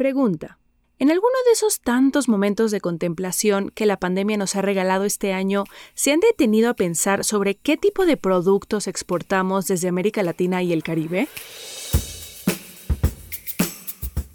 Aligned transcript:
Pregunta. 0.00 0.56
En 0.98 1.10
alguno 1.10 1.34
de 1.44 1.52
esos 1.52 1.82
tantos 1.82 2.26
momentos 2.26 2.70
de 2.70 2.80
contemplación 2.80 3.68
que 3.68 3.84
la 3.84 3.98
pandemia 3.98 4.38
nos 4.38 4.56
ha 4.56 4.62
regalado 4.62 5.04
este 5.04 5.34
año, 5.34 5.64
¿se 5.92 6.10
han 6.10 6.20
detenido 6.20 6.70
a 6.70 6.74
pensar 6.74 7.22
sobre 7.22 7.56
qué 7.56 7.76
tipo 7.76 8.06
de 8.06 8.16
productos 8.16 8.86
exportamos 8.86 9.66
desde 9.66 9.88
América 9.88 10.22
Latina 10.22 10.62
y 10.62 10.72
el 10.72 10.82
Caribe? 10.82 11.28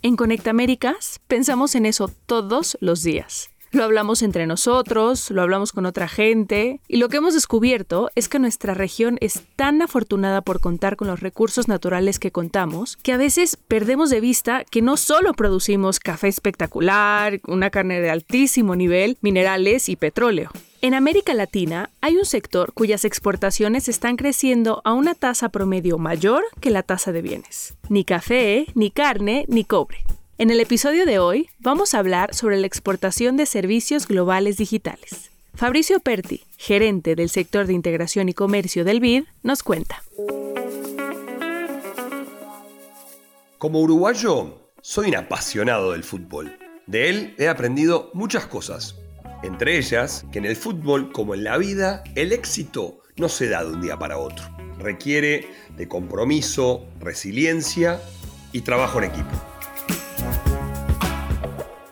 En 0.03 0.15
Conecta 0.15 0.51
Américas 0.51 1.19
pensamos 1.25 1.73
en 1.73 1.87
eso 1.87 2.11
todos 2.27 2.77
los 2.79 3.01
días. 3.01 3.49
Lo 3.75 3.83
hablamos 3.83 4.21
entre 4.21 4.47
nosotros, 4.47 5.31
lo 5.31 5.41
hablamos 5.41 5.73
con 5.73 5.85
otra 5.85 6.07
gente, 6.07 6.79
y 6.87 6.95
lo 6.95 7.09
que 7.09 7.17
hemos 7.17 7.33
descubierto 7.33 8.09
es 8.15 8.29
que 8.29 8.39
nuestra 8.39 8.73
región 8.73 9.17
es 9.19 9.41
tan 9.57 9.81
afortunada 9.81 10.39
por 10.39 10.61
contar 10.61 10.95
con 10.95 11.09
los 11.09 11.19
recursos 11.19 11.67
naturales 11.67 12.17
que 12.17 12.31
contamos, 12.31 12.95
que 12.95 13.11
a 13.11 13.17
veces 13.17 13.57
perdemos 13.57 14.09
de 14.09 14.21
vista 14.21 14.63
que 14.63 14.81
no 14.81 14.95
solo 14.95 15.33
producimos 15.33 15.99
café 15.99 16.29
espectacular, 16.29 17.41
una 17.47 17.69
carne 17.69 17.99
de 17.99 18.11
altísimo 18.11 18.77
nivel, 18.77 19.17
minerales 19.19 19.89
y 19.89 19.97
petróleo. 19.97 20.51
En 20.79 20.93
América 20.93 21.33
Latina 21.33 21.89
hay 21.99 22.15
un 22.15 22.25
sector 22.25 22.71
cuyas 22.71 23.03
exportaciones 23.03 23.89
están 23.89 24.15
creciendo 24.15 24.81
a 24.85 24.93
una 24.93 25.15
tasa 25.15 25.49
promedio 25.49 25.97
mayor 25.97 26.45
que 26.61 26.69
la 26.69 26.83
tasa 26.83 27.11
de 27.11 27.21
bienes. 27.21 27.75
Ni 27.89 28.05
café, 28.05 28.67
ni 28.73 28.89
carne, 28.89 29.43
ni 29.49 29.65
cobre. 29.65 30.05
En 30.37 30.51
el 30.51 30.59
episodio 30.59 31.05
de 31.05 31.17
hoy 31.17 31.49
vamos 31.59 31.93
a 31.93 31.99
hablar 31.99 32.35
sobre 32.35 32.57
la 32.57 32.67
exportación 32.67 33.37
de 33.37 33.45
servicios 33.45 34.05
globales 34.05 34.57
digitales. 34.57 35.31
Fabricio 35.53 36.01
Perti, 36.01 36.43
gerente 36.57 37.15
del 37.15 37.29
sector 37.29 37.67
de 37.67 37.71
integración 37.71 38.27
y 38.27 38.33
comercio 38.33 38.83
del 38.83 38.99
BID, 38.99 39.23
nos 39.43 39.63
cuenta. 39.63 40.03
Como 43.57 43.79
uruguayo, 43.79 44.73
soy 44.81 45.07
un 45.07 45.15
apasionado 45.15 45.93
del 45.93 46.03
fútbol. 46.03 46.57
De 46.85 47.07
él 47.07 47.33
he 47.37 47.47
aprendido 47.47 48.11
muchas 48.13 48.45
cosas. 48.45 48.97
Entre 49.41 49.77
ellas, 49.77 50.25
que 50.33 50.39
en 50.39 50.45
el 50.45 50.57
fútbol, 50.57 51.13
como 51.13 51.33
en 51.33 51.45
la 51.45 51.57
vida, 51.57 52.03
el 52.15 52.33
éxito 52.33 52.99
no 53.15 53.29
se 53.29 53.47
da 53.47 53.63
de 53.63 53.71
un 53.71 53.81
día 53.81 53.97
para 53.97 54.17
otro. 54.17 54.43
Requiere 54.79 55.47
de 55.77 55.87
compromiso, 55.87 56.85
resiliencia 56.99 58.01
y 58.51 58.61
trabajo 58.61 58.97
en 58.97 59.05
equipo. 59.05 59.54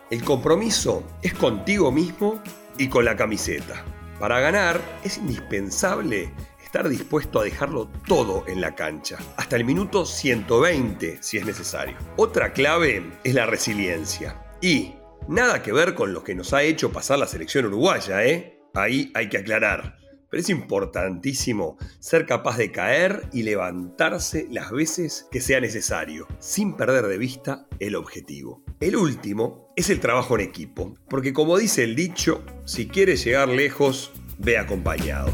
El 0.09 0.23
compromiso 0.23 1.03
es 1.21 1.33
contigo 1.33 1.91
mismo 1.91 2.41
y 2.77 2.87
con 2.87 3.05
la 3.05 3.15
camiseta. 3.15 3.83
Para 4.19 4.39
ganar 4.39 4.81
es 5.03 5.17
indispensable 5.17 6.31
estar 6.63 6.89
dispuesto 6.89 7.39
a 7.39 7.43
dejarlo 7.43 7.87
todo 8.07 8.43
en 8.47 8.59
la 8.59 8.75
cancha, 8.75 9.17
hasta 9.37 9.55
el 9.55 9.63
minuto 9.63 10.05
120 10.05 11.19
si 11.21 11.37
es 11.37 11.45
necesario. 11.45 11.97
Otra 12.17 12.51
clave 12.51 13.11
es 13.23 13.33
la 13.33 13.45
resiliencia. 13.45 14.43
Y 14.61 14.95
nada 15.27 15.63
que 15.63 15.71
ver 15.71 15.95
con 15.95 16.13
lo 16.13 16.23
que 16.23 16.35
nos 16.35 16.53
ha 16.53 16.63
hecho 16.63 16.91
pasar 16.91 17.19
la 17.19 17.27
selección 17.27 17.65
uruguaya, 17.65 18.25
¿eh? 18.25 18.59
Ahí 18.73 19.11
hay 19.13 19.29
que 19.29 19.37
aclarar. 19.37 19.97
Pero 20.29 20.41
es 20.41 20.49
importantísimo 20.49 21.77
ser 21.99 22.25
capaz 22.25 22.57
de 22.57 22.71
caer 22.71 23.29
y 23.31 23.43
levantarse 23.43 24.47
las 24.49 24.71
veces 24.71 25.27
que 25.31 25.41
sea 25.41 25.61
necesario, 25.61 26.27
sin 26.39 26.75
perder 26.75 27.05
de 27.05 27.19
vista 27.19 27.67
el 27.79 27.95
objetivo. 27.95 28.63
El 28.79 28.95
último 28.95 29.71
es 29.75 29.89
el 29.89 29.99
trabajo 29.99 30.35
en 30.35 30.41
equipo, 30.41 30.95
porque 31.09 31.33
como 31.33 31.57
dice 31.57 31.83
el 31.83 31.95
dicho, 31.95 32.43
si 32.65 32.87
quieres 32.87 33.23
llegar 33.23 33.49
lejos, 33.49 34.11
ve 34.37 34.57
acompañado. 34.57 35.31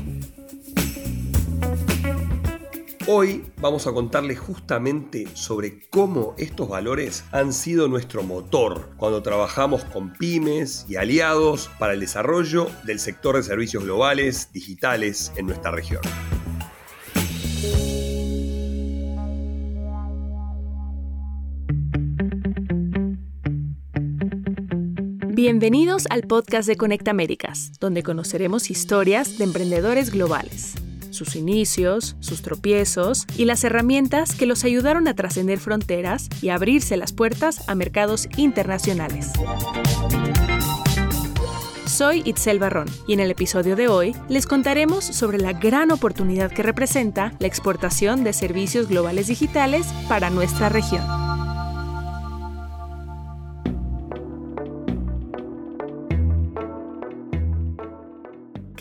Hoy 3.08 3.44
vamos 3.58 3.88
a 3.88 3.92
contarles 3.92 4.40
justamente 4.40 5.28
sobre 5.34 5.80
cómo 5.90 6.36
estos 6.38 6.70
valores 6.70 7.24
han 7.32 7.54
sido 7.54 7.88
nuestro 7.88 8.22
motor 8.22 8.92
cuando 8.98 9.24
trabajamos 9.24 9.84
con 9.84 10.14
pymes 10.14 10.86
y 10.88 10.98
aliados 10.98 11.72
para 11.80 11.94
el 11.94 12.02
desarrollo 12.02 12.70
del 12.84 13.00
sector 13.00 13.36
de 13.36 13.42
servicios 13.42 13.84
globales 13.84 14.54
digitales 14.54 15.32
en 15.38 15.48
nuestra 15.48 15.72
región. 15.72 16.02
Bienvenidos 25.42 26.06
al 26.10 26.24
podcast 26.24 26.68
de 26.68 26.76
Conecta 26.76 27.12
Américas, 27.12 27.72
donde 27.80 28.04
conoceremos 28.04 28.70
historias 28.70 29.38
de 29.38 29.46
emprendedores 29.46 30.12
globales 30.12 30.76
sus 31.12 31.38
inicios, 31.38 32.18
sus 32.20 32.42
tropiezos 32.42 33.26
y 33.38 33.46
las 33.46 33.64
herramientas 33.64 34.36
que 34.36 34.46
los 34.46 34.66
ayudaron 34.66 35.08
a 35.08 35.14
trascender 35.14 35.58
fronteras 35.58 36.28
y 36.42 36.50
abrirse 36.50 36.98
las 36.98 37.14
puertas 37.14 37.70
a 37.70 37.76
mercados 37.76 38.28
internacionales. 38.36 39.32
Soy 41.86 42.22
Itzel 42.26 42.60
Barrón 42.60 42.90
y 43.08 43.14
en 43.14 43.22
el 43.22 43.32
episodio 43.32 43.78
de 43.78 43.88
hoy 43.88 44.18
les 44.28 44.46
contaremos 44.46 45.06
sobre 45.06 45.38
la 45.38 45.54
gran 45.54 45.92
oportunidad 45.92 46.52
que 46.52 46.64
representa 46.64 47.32
la 47.40 47.48
exportación 47.48 48.26
de 48.26 48.34
servicios 48.34 48.90
globales 48.90 49.28
digitales 49.28 49.88
para 50.10 50.30
nuestra 50.30 50.68
región. 50.68 51.29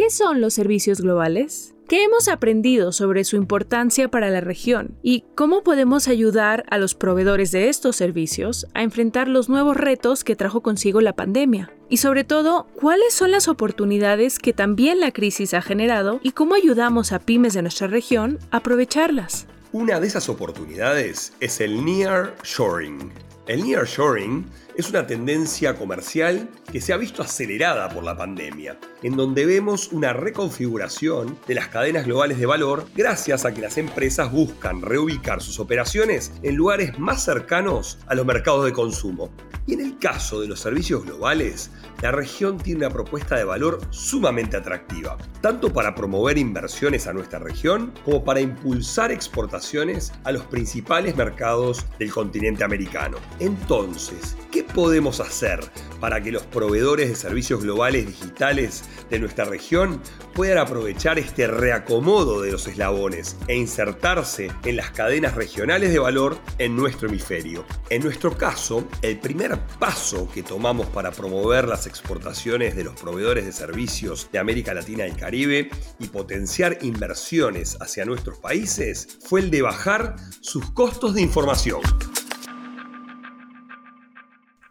¿Qué 0.08 0.14
son 0.14 0.40
los 0.40 0.54
servicios 0.54 1.02
globales? 1.02 1.74
¿Qué 1.86 2.02
hemos 2.02 2.28
aprendido 2.28 2.92
sobre 2.92 3.24
su 3.24 3.36
importancia 3.36 4.08
para 4.08 4.30
la 4.30 4.40
región 4.40 4.96
y 5.02 5.24
cómo 5.34 5.62
podemos 5.62 6.08
ayudar 6.08 6.64
a 6.70 6.78
los 6.78 6.94
proveedores 6.94 7.50
de 7.50 7.68
estos 7.68 7.96
servicios 7.96 8.66
a 8.72 8.82
enfrentar 8.82 9.28
los 9.28 9.50
nuevos 9.50 9.76
retos 9.76 10.24
que 10.24 10.34
trajo 10.34 10.62
consigo 10.62 11.02
la 11.02 11.12
pandemia? 11.12 11.70
Y 11.90 11.98
sobre 11.98 12.24
todo, 12.24 12.68
¿cuáles 12.74 13.12
son 13.12 13.32
las 13.32 13.48
oportunidades 13.48 14.38
que 14.38 14.54
también 14.54 14.98
la 14.98 15.12
crisis 15.12 15.52
ha 15.52 15.60
generado 15.60 16.20
y 16.22 16.30
cómo 16.30 16.54
ayudamos 16.54 17.12
a 17.12 17.18
pymes 17.18 17.52
de 17.52 17.60
nuestra 17.60 17.86
región 17.86 18.38
a 18.50 18.56
aprovecharlas? 18.56 19.46
Una 19.72 20.00
de 20.00 20.06
esas 20.06 20.30
oportunidades 20.30 21.34
es 21.40 21.60
el 21.60 21.84
Near 21.84 22.34
Shoring. 22.44 23.12
El 23.46 23.62
Nearshoring 23.62 24.46
es 24.78 24.90
una 24.90 25.08
tendencia 25.08 25.74
comercial 25.74 26.48
que 26.70 26.80
se 26.80 26.92
ha 26.92 26.96
visto 26.96 27.20
acelerada 27.20 27.88
por 27.88 28.04
la 28.04 28.16
pandemia, 28.16 28.78
en 29.02 29.16
donde 29.16 29.44
vemos 29.44 29.90
una 29.90 30.12
reconfiguración 30.12 31.36
de 31.48 31.56
las 31.56 31.66
cadenas 31.66 32.06
globales 32.06 32.38
de 32.38 32.46
valor 32.46 32.86
gracias 32.94 33.44
a 33.44 33.52
que 33.52 33.60
las 33.60 33.76
empresas 33.76 34.30
buscan 34.30 34.80
reubicar 34.80 35.42
sus 35.42 35.58
operaciones 35.58 36.30
en 36.44 36.54
lugares 36.54 36.96
más 36.96 37.24
cercanos 37.24 37.98
a 38.06 38.14
los 38.14 38.24
mercados 38.24 38.66
de 38.66 38.72
consumo. 38.72 39.30
Y 39.66 39.74
en 39.74 39.80
el 39.80 39.98
caso 39.98 40.40
de 40.40 40.46
los 40.46 40.60
servicios 40.60 41.04
globales, 41.04 41.72
la 42.00 42.12
región 42.12 42.56
tiene 42.56 42.86
una 42.86 42.94
propuesta 42.94 43.36
de 43.36 43.44
valor 43.44 43.80
sumamente 43.90 44.56
atractiva, 44.56 45.18
tanto 45.42 45.72
para 45.72 45.94
promover 45.94 46.38
inversiones 46.38 47.06
a 47.06 47.12
nuestra 47.12 47.40
región 47.40 47.92
como 48.04 48.24
para 48.24 48.40
impulsar 48.40 49.10
exportaciones 49.10 50.12
a 50.22 50.30
los 50.30 50.44
principales 50.46 51.16
mercados 51.16 51.84
del 51.98 52.12
continente 52.12 52.62
americano. 52.62 53.18
Entonces, 53.40 54.36
¿qué 54.52 54.67
podemos 54.74 55.20
hacer 55.20 55.60
para 56.00 56.22
que 56.22 56.32
los 56.32 56.44
proveedores 56.44 57.08
de 57.08 57.16
servicios 57.16 57.62
globales 57.62 58.06
digitales 58.06 58.84
de 59.10 59.18
nuestra 59.18 59.44
región 59.44 60.00
puedan 60.34 60.58
aprovechar 60.58 61.18
este 61.18 61.46
reacomodo 61.46 62.40
de 62.40 62.52
los 62.52 62.66
eslabones 62.66 63.36
e 63.48 63.56
insertarse 63.56 64.50
en 64.64 64.76
las 64.76 64.90
cadenas 64.90 65.34
regionales 65.34 65.92
de 65.92 65.98
valor 65.98 66.38
en 66.58 66.76
nuestro 66.76 67.08
hemisferio. 67.08 67.64
En 67.90 68.02
nuestro 68.02 68.36
caso, 68.36 68.86
el 69.02 69.18
primer 69.18 69.58
paso 69.78 70.28
que 70.32 70.42
tomamos 70.42 70.86
para 70.88 71.10
promover 71.10 71.66
las 71.66 71.86
exportaciones 71.86 72.76
de 72.76 72.84
los 72.84 72.94
proveedores 73.00 73.46
de 73.46 73.52
servicios 73.52 74.28
de 74.30 74.38
América 74.38 74.74
Latina 74.74 75.06
y 75.06 75.12
Caribe 75.12 75.70
y 75.98 76.06
potenciar 76.08 76.78
inversiones 76.82 77.76
hacia 77.80 78.04
nuestros 78.04 78.38
países 78.38 79.18
fue 79.26 79.40
el 79.40 79.50
de 79.50 79.62
bajar 79.62 80.16
sus 80.40 80.70
costos 80.70 81.14
de 81.14 81.22
información. 81.22 81.80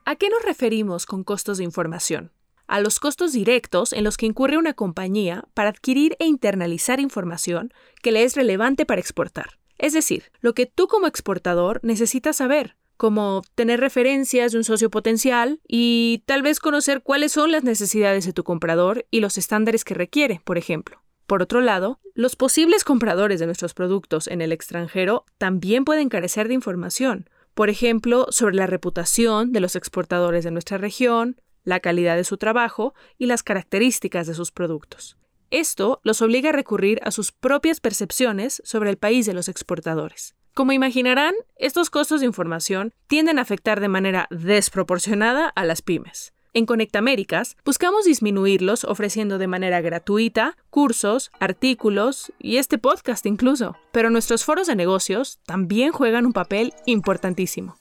¿A 0.09 0.15
qué 0.15 0.29
nos 0.29 0.41
referimos 0.41 1.05
con 1.05 1.25
costos 1.25 1.57
de 1.57 1.65
información? 1.65 2.31
A 2.65 2.79
los 2.79 3.01
costos 3.01 3.33
directos 3.33 3.91
en 3.91 4.05
los 4.05 4.15
que 4.15 4.25
incurre 4.25 4.57
una 4.57 4.73
compañía 4.73 5.43
para 5.53 5.67
adquirir 5.67 6.15
e 6.19 6.25
internalizar 6.27 7.01
información 7.01 7.73
que 8.01 8.13
le 8.13 8.23
es 8.23 8.37
relevante 8.37 8.85
para 8.85 9.01
exportar. 9.01 9.59
Es 9.77 9.91
decir, 9.91 10.31
lo 10.39 10.53
que 10.53 10.65
tú 10.65 10.87
como 10.87 11.07
exportador 11.07 11.81
necesitas 11.83 12.37
saber, 12.37 12.77
como 12.95 13.41
tener 13.55 13.81
referencias 13.81 14.53
de 14.53 14.59
un 14.59 14.63
socio 14.63 14.89
potencial 14.89 15.59
y 15.67 16.23
tal 16.25 16.41
vez 16.41 16.61
conocer 16.61 17.01
cuáles 17.01 17.33
son 17.33 17.51
las 17.51 17.65
necesidades 17.65 18.25
de 18.25 18.31
tu 18.31 18.45
comprador 18.45 19.05
y 19.11 19.19
los 19.19 19.37
estándares 19.37 19.83
que 19.83 19.93
requiere, 19.93 20.39
por 20.45 20.57
ejemplo. 20.57 21.03
Por 21.25 21.41
otro 21.41 21.59
lado, 21.59 21.99
los 22.13 22.37
posibles 22.37 22.85
compradores 22.85 23.41
de 23.41 23.45
nuestros 23.45 23.73
productos 23.73 24.27
en 24.27 24.41
el 24.41 24.53
extranjero 24.53 25.25
también 25.37 25.83
pueden 25.83 26.07
carecer 26.07 26.47
de 26.47 26.53
información, 26.53 27.29
por 27.57 27.71
ejemplo, 27.71 28.27
sobre 28.29 28.55
la 28.55 28.67
reputación 28.67 29.51
de 29.51 29.61
los 29.61 29.75
exportadores 29.75 30.43
de 30.43 30.51
nuestra 30.51 30.77
región, 30.77 31.41
la 31.63 31.79
calidad 31.79 32.15
de 32.15 32.23
su 32.23 32.37
trabajo 32.37 32.93
y 33.17 33.25
las 33.25 33.41
características 33.41 34.27
de 34.27 34.35
sus 34.35 34.51
productos. 34.51 35.17
Esto 35.49 35.99
los 36.03 36.21
obliga 36.21 36.49
a 36.49 36.53
recurrir 36.53 36.99
a 37.01 37.09
sus 37.09 37.31
propias 37.31 37.79
percepciones 37.79 38.61
sobre 38.63 38.91
el 38.91 38.97
país 38.97 39.25
de 39.25 39.33
los 39.33 39.49
exportadores. 39.49 40.35
Como 40.53 40.71
imaginarán, 40.71 41.33
estos 41.55 41.89
costos 41.89 42.19
de 42.19 42.27
información 42.27 42.93
tienden 43.07 43.39
a 43.39 43.41
afectar 43.41 43.79
de 43.79 43.87
manera 43.87 44.27
desproporcionada 44.29 45.47
a 45.47 45.65
las 45.65 45.81
pymes. 45.81 46.33
En 46.57 46.65
Conectaméricas 46.65 47.55
buscamos 47.63 48.05
disminuirlos 48.05 48.83
ofreciendo 48.83 49.37
de 49.37 49.45
manera 49.45 49.79
gratuita 49.79 50.57
cursos, 50.71 51.29
artículos 51.39 52.33
y 52.39 52.57
este 52.57 52.79
podcast 52.79 53.27
incluso. 53.27 53.75
Pero 53.91 54.09
nuestros 54.09 54.43
foros 54.43 54.65
de 54.65 54.75
negocios 54.75 55.37
también 55.45 55.91
juegan 55.91 56.25
un 56.25 56.33
papel 56.33 56.73
importantísimo. 56.87 57.77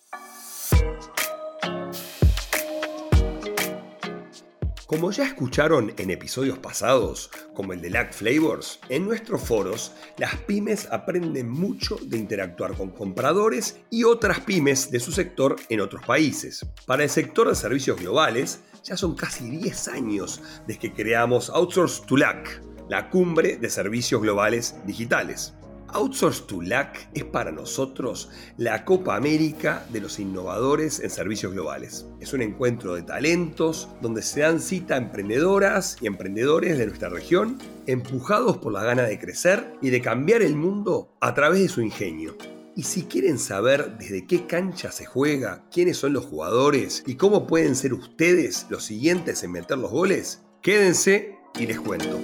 Como 4.87 5.11
ya 5.11 5.25
escucharon 5.25 5.93
en 5.99 6.11
episodios 6.11 6.59
pasados, 6.59 7.29
como 7.55 7.73
el 7.73 7.81
de 7.81 7.91
Lack 7.91 8.13
Flavors, 8.13 8.79
en 8.89 9.05
nuestros 9.05 9.43
foros 9.43 9.91
las 10.17 10.37
pymes 10.37 10.87
aprenden 10.93 11.49
mucho 11.51 11.97
de 12.01 12.17
interactuar 12.17 12.75
con 12.75 12.91
compradores 12.91 13.81
y 13.91 14.05
otras 14.05 14.39
pymes 14.39 14.93
de 14.93 15.01
su 15.01 15.11
sector 15.11 15.57
en 15.71 15.81
otros 15.81 16.07
países. 16.07 16.65
Para 16.87 17.03
el 17.03 17.11
sector 17.11 17.49
de 17.49 17.57
servicios 17.57 17.99
globales, 17.99 18.61
ya 18.85 18.97
son 18.97 19.17
casi 19.17 19.51
10 19.51 19.89
años 19.89 20.41
desde 20.69 20.79
que 20.79 20.93
creamos 20.93 21.51
Outsource 21.51 22.07
to 22.07 22.17
Lack, 22.17 22.63
la 22.89 23.11
cumbre 23.11 23.57
de 23.57 23.69
servicios 23.69 24.23
globales 24.23 24.77
digitales. 24.87 25.53
Outsource 25.89 26.47
to 26.47 26.63
LAC 26.63 27.09
es 27.15 27.25
para 27.25 27.53
nosotros 27.53 28.31
la 28.57 28.85
Copa 28.85 29.17
América 29.17 29.87
de 29.91 30.01
los 30.01 30.19
innovadores 30.19 31.01
en 31.01 31.11
servicios 31.11 31.53
globales. 31.53 32.07
Es 32.21 32.33
un 32.33 32.43
encuentro 32.43 32.95
de 32.95 33.03
talentos 33.03 33.89
donde 34.03 34.23
se 34.23 34.41
dan 34.41 34.61
cita 34.61 34.97
emprendedoras 34.97 35.97
y 36.01 36.07
emprendedores 36.07 36.79
de 36.79 36.87
nuestra 36.87 37.09
región, 37.09 37.59
empujados 37.87 38.59
por 38.59 38.73
la 38.73 38.83
gana 38.83 39.03
de 39.03 39.19
crecer 39.19 39.73
y 39.81 39.91
de 39.91 40.01
cambiar 40.01 40.43
el 40.43 40.57
mundo 40.57 41.17
a 41.21 41.35
través 41.35 41.61
de 41.61 41.69
su 41.69 41.81
ingenio. 41.81 42.37
Y 42.75 42.83
si 42.83 43.05
quieren 43.05 43.39
saber 43.39 43.97
desde 43.99 44.27
qué 44.27 44.47
cancha 44.47 44.93
se 44.93 45.07
juega, 45.07 45.65
quiénes 45.71 45.97
son 45.97 46.13
los 46.13 46.27
jugadores 46.27 47.03
y 47.07 47.15
cómo 47.15 47.47
pueden 47.47 47.75
ser 47.75 47.95
ustedes 47.95 48.67
los 48.69 48.85
siguientes 48.85 49.43
en 49.45 49.53
meter 49.53 49.79
los 49.79 49.91
goles, 49.91 50.43
quédense 50.61 51.37
y 51.59 51.67
les 51.67 51.81
cuento. 51.81 52.21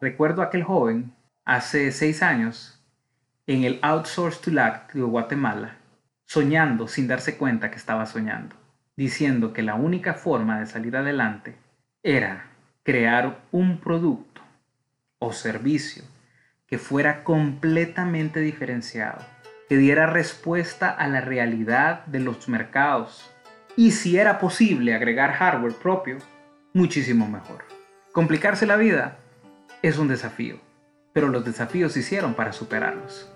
Recuerdo 0.00 0.42
a 0.42 0.46
aquel 0.46 0.62
joven 0.62 1.12
hace 1.44 1.90
seis 1.90 2.22
años 2.22 2.80
en 3.48 3.64
el 3.64 3.80
Outsource 3.82 4.40
to 4.40 4.52
LAC 4.52 4.92
de 4.92 5.02
Guatemala, 5.02 5.76
soñando 6.24 6.86
sin 6.86 7.08
darse 7.08 7.36
cuenta 7.36 7.70
que 7.70 7.78
estaba 7.78 8.06
soñando, 8.06 8.54
diciendo 8.96 9.52
que 9.52 9.62
la 9.62 9.74
única 9.74 10.14
forma 10.14 10.60
de 10.60 10.66
salir 10.66 10.96
adelante 10.96 11.56
era 12.04 12.46
crear 12.84 13.40
un 13.50 13.80
producto 13.80 14.40
o 15.18 15.32
servicio 15.32 16.04
que 16.68 16.78
fuera 16.78 17.24
completamente 17.24 18.38
diferenciado, 18.40 19.18
que 19.68 19.78
diera 19.78 20.06
respuesta 20.06 20.90
a 20.90 21.08
la 21.08 21.20
realidad 21.20 22.06
de 22.06 22.20
los 22.20 22.48
mercados 22.48 23.28
y 23.76 23.90
si 23.92 24.16
era 24.16 24.38
posible 24.38 24.94
agregar 24.94 25.32
hardware 25.32 25.74
propio, 25.74 26.18
muchísimo 26.72 27.26
mejor. 27.26 27.64
Complicarse 28.12 28.66
la 28.66 28.76
vida 28.76 29.18
es 29.82 29.98
un 29.98 30.08
desafío, 30.08 30.58
pero 31.12 31.28
los 31.28 31.44
desafíos 31.44 31.92
se 31.92 32.00
hicieron 32.00 32.34
para 32.34 32.52
superarlos. 32.52 33.28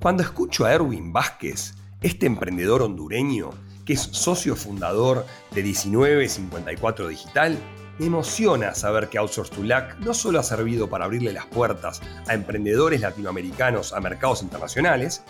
Cuando 0.00 0.22
escucho 0.22 0.64
a 0.64 0.72
Erwin 0.72 1.12
Vázquez, 1.12 1.74
este 2.00 2.26
emprendedor 2.26 2.82
hondureño, 2.82 3.50
que 3.84 3.92
es 3.92 4.00
socio 4.00 4.56
fundador 4.56 5.26
de 5.52 5.62
1954 5.62 7.08
Digital, 7.08 7.58
me 7.98 8.06
emociona 8.06 8.74
saber 8.74 9.08
que 9.08 9.18
Outsource 9.18 9.54
to 9.54 9.62
Lack 9.62 9.98
no 9.98 10.14
solo 10.14 10.40
ha 10.40 10.42
servido 10.42 10.88
para 10.88 11.04
abrirle 11.04 11.32
las 11.32 11.46
puertas 11.46 12.00
a 12.26 12.34
emprendedores 12.34 13.02
latinoamericanos 13.02 13.92
a 13.92 14.00
mercados 14.00 14.42
internacionales, 14.42 15.22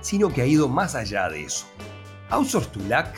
sino 0.00 0.32
que 0.32 0.42
ha 0.42 0.46
ido 0.46 0.68
más 0.68 0.94
allá 0.94 1.28
de 1.28 1.44
eso. 1.44 1.66
Outsource 2.28 2.70
to 2.70 2.80
Lack 2.88 3.16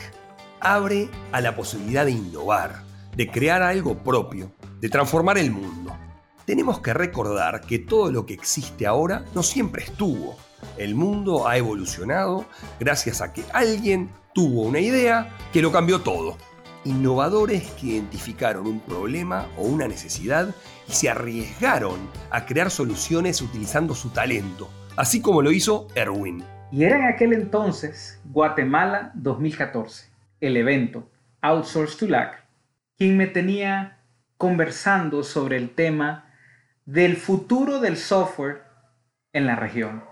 abre 0.61 1.09
a 1.31 1.41
la 1.41 1.55
posibilidad 1.55 2.05
de 2.05 2.11
innovar, 2.11 2.81
de 3.15 3.29
crear 3.29 3.61
algo 3.61 3.97
propio, 3.97 4.51
de 4.79 4.89
transformar 4.89 5.37
el 5.37 5.51
mundo. 5.51 5.95
Tenemos 6.45 6.79
que 6.79 6.93
recordar 6.93 7.61
que 7.61 7.79
todo 7.79 8.11
lo 8.11 8.25
que 8.25 8.33
existe 8.33 8.85
ahora 8.85 9.23
no 9.33 9.43
siempre 9.43 9.83
estuvo. 9.83 10.35
El 10.77 10.95
mundo 10.95 11.47
ha 11.47 11.57
evolucionado 11.57 12.45
gracias 12.79 13.21
a 13.21 13.31
que 13.31 13.43
alguien 13.53 14.09
tuvo 14.33 14.63
una 14.63 14.79
idea 14.79 15.29
que 15.53 15.61
lo 15.61 15.71
cambió 15.71 16.01
todo. 16.01 16.37
Innovadores 16.85 17.71
que 17.71 17.87
identificaron 17.87 18.67
un 18.67 18.81
problema 18.81 19.47
o 19.57 19.63
una 19.63 19.87
necesidad 19.87 20.53
y 20.87 20.91
se 20.91 21.09
arriesgaron 21.09 21.97
a 22.29 22.45
crear 22.45 22.69
soluciones 22.69 23.41
utilizando 23.41 23.95
su 23.95 24.09
talento, 24.09 24.69
así 24.97 25.21
como 25.21 25.41
lo 25.41 25.51
hizo 25.51 25.87
Erwin. 25.95 26.43
Y 26.73 26.83
era 26.83 26.97
en 26.97 27.05
aquel 27.05 27.31
entonces, 27.33 28.19
Guatemala 28.25 29.11
2014, 29.13 30.09
el 30.41 30.57
evento 30.57 31.07
Outsource 31.41 31.97
to 31.97 32.07
Lack 32.07 32.42
quien 32.97 33.17
me 33.17 33.27
tenía 33.27 33.99
conversando 34.37 35.23
sobre 35.23 35.57
el 35.57 35.69
tema 35.69 36.33
del 36.85 37.15
futuro 37.15 37.79
del 37.79 37.97
software 37.97 38.63
en 39.31 39.45
la 39.45 39.55
región. 39.55 40.03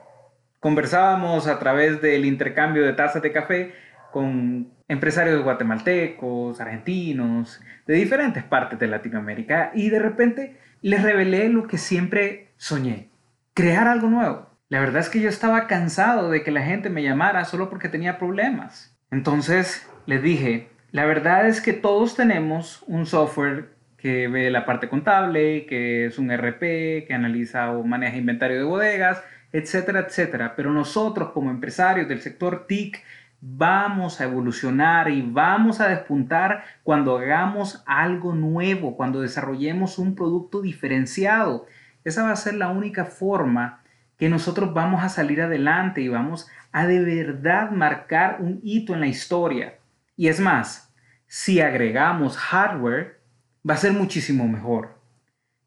Conversábamos 0.60 1.48
a 1.48 1.60
través 1.60 2.02
del 2.02 2.26
intercambio 2.26 2.84
de 2.84 2.94
tazas 2.94 3.22
de 3.22 3.32
café 3.32 3.74
con 4.12 4.72
empresarios 4.88 5.44
guatemaltecos, 5.44 6.60
argentinos, 6.60 7.62
de 7.88 7.94
diferentes 7.96 8.44
partes 8.44 8.78
de 8.78 8.88
Latinoamérica 8.88 9.72
y 9.74 9.90
de 9.90 10.00
repente 10.00 10.58
les 10.82 11.02
revelé 11.02 11.50
lo 11.50 11.68
que 11.68 11.78
siempre 11.78 12.54
soñé, 12.58 13.10
crear 13.54 13.88
algo 13.88 14.08
nuevo. 14.08 14.50
La 14.70 14.80
verdad 14.80 15.02
es 15.02 15.10
que 15.10 15.20
yo 15.20 15.30
estaba 15.30 15.68
cansado 15.68 16.30
de 16.30 16.44
que 16.44 16.52
la 16.52 16.62
gente 16.62 16.90
me 16.90 17.04
llamara 17.04 17.44
solo 17.46 17.70
porque 17.70 17.90
tenía 17.90 18.18
problemas. 18.18 18.98
Entonces 19.12 19.88
les 20.06 20.22
dije, 20.22 20.70
la 20.92 21.06
verdad 21.06 21.48
es 21.48 21.62
que 21.62 21.74
todos 21.74 22.16
tenemos 22.16 22.84
un 22.88 23.06
software 23.06 23.70
que 23.98 24.28
ve 24.28 24.50
la 24.50 24.66
parte 24.66 24.90
contable, 24.90 25.66
que 25.66 26.06
es 26.06 26.18
un 26.18 26.32
RP, 26.32 27.06
que 27.08 27.14
analiza 27.14 27.72
o 27.72 27.84
maneja 27.84 28.18
inventario 28.18 28.58
de 28.58 28.64
bodegas, 28.64 29.24
etcétera, 29.54 30.02
etcétera. 30.02 30.54
Pero 30.56 30.72
nosotros 30.72 31.32
como 31.32 31.50
empresarios 31.52 32.10
del 32.10 32.20
sector 32.20 32.66
TIC 32.68 33.04
vamos 33.40 34.20
a 34.20 34.26
evolucionar 34.26 35.10
y 35.10 35.22
vamos 35.22 35.80
a 35.82 35.88
despuntar 35.88 36.64
cuando 36.84 37.18
hagamos 37.18 37.84
algo 37.86 38.34
nuevo, 38.34 38.98
cuando 38.98 39.22
desarrollemos 39.22 39.98
un 39.98 40.16
producto 40.16 40.62
diferenciado. 40.62 41.68
Esa 42.04 42.24
va 42.24 42.32
a 42.32 42.36
ser 42.36 42.56
la 42.56 42.70
única 42.70 43.06
forma 43.06 43.82
que 44.18 44.30
nosotros 44.30 44.74
vamos 44.74 45.04
a 45.04 45.10
salir 45.10 45.42
adelante 45.42 46.02
y 46.02 46.08
vamos 46.08 46.48
a 46.72 46.86
de 46.86 47.04
verdad 47.04 47.72
marcar 47.72 48.38
un 48.40 48.60
hito 48.64 48.94
en 48.94 49.00
la 49.00 49.08
historia. 49.08 49.76
Y 50.22 50.28
es 50.28 50.40
más, 50.40 50.94
si 51.26 51.62
agregamos 51.62 52.38
hardware, 52.38 53.24
va 53.68 53.74
a 53.74 53.78
ser 53.78 53.92
muchísimo 53.92 54.48
mejor. 54.48 55.02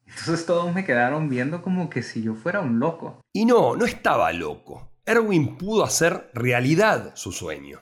Entonces 0.07 0.47
todos 0.47 0.73
me 0.73 0.85
quedaron 0.85 1.29
viendo 1.29 1.61
como 1.61 1.91
que 1.91 2.05
si 2.05 2.23
yo 2.23 2.37
fuera 2.37 2.61
un 2.61 2.79
loco. 2.79 3.21
Y 3.33 3.47
no, 3.47 3.75
no 3.75 3.85
estaba 3.85 4.33
loco. 4.33 4.93
Erwin 5.07 5.59
pudo 5.59 5.83
hacer 5.83 6.31
realidad 6.35 7.17
su 7.17 7.33
sueño. 7.33 7.81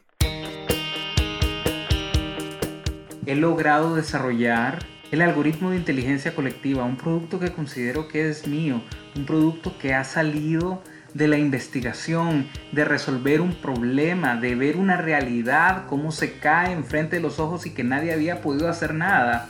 He 3.27 3.35
logrado 3.35 3.95
desarrollar 3.95 4.79
el 5.11 5.21
algoritmo 5.21 5.73
de 5.73 5.77
inteligencia 5.77 6.35
colectiva, 6.35 6.85
un 6.85 6.97
producto 6.97 7.39
que 7.39 7.53
considero 7.53 8.09
que 8.09 8.31
es 8.31 8.47
mío, 8.47 8.83
un 9.15 9.27
producto 9.27 9.77
que 9.77 9.93
ha 9.93 10.05
salido 10.05 10.83
de 11.15 11.29
la 11.29 11.39
investigación, 11.39 12.49
de 12.73 12.85
resolver 12.85 13.41
un 13.41 13.55
problema, 13.55 14.37
de 14.37 14.55
ver 14.55 14.77
una 14.77 14.97
realidad, 14.97 15.85
cómo 15.89 16.13
se 16.13 16.39
cae 16.39 16.73
enfrente 16.73 17.17
de 17.17 17.23
los 17.23 17.39
ojos 17.39 17.67
y 17.67 17.71
que 17.71 17.85
nadie 17.85 18.13
había 18.13 18.41
podido 18.41 18.69
hacer 18.69 18.95
nada. 18.95 19.49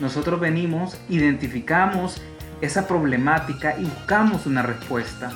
Nosotros 0.00 0.40
venimos, 0.40 0.98
identificamos 1.08 2.20
esa 2.60 2.86
problemática 2.88 3.76
y 3.78 3.84
buscamos 3.84 4.46
una 4.46 4.62
respuesta. 4.62 5.30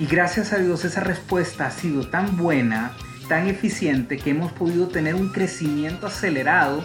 Y 0.00 0.06
gracias 0.06 0.52
a 0.52 0.58
Dios 0.58 0.84
esa 0.84 1.00
respuesta 1.00 1.66
ha 1.66 1.70
sido 1.70 2.08
tan 2.08 2.36
buena, 2.36 2.92
tan 3.28 3.46
eficiente, 3.48 4.18
que 4.18 4.30
hemos 4.30 4.52
podido 4.52 4.88
tener 4.88 5.14
un 5.14 5.28
crecimiento 5.28 6.06
acelerado 6.06 6.84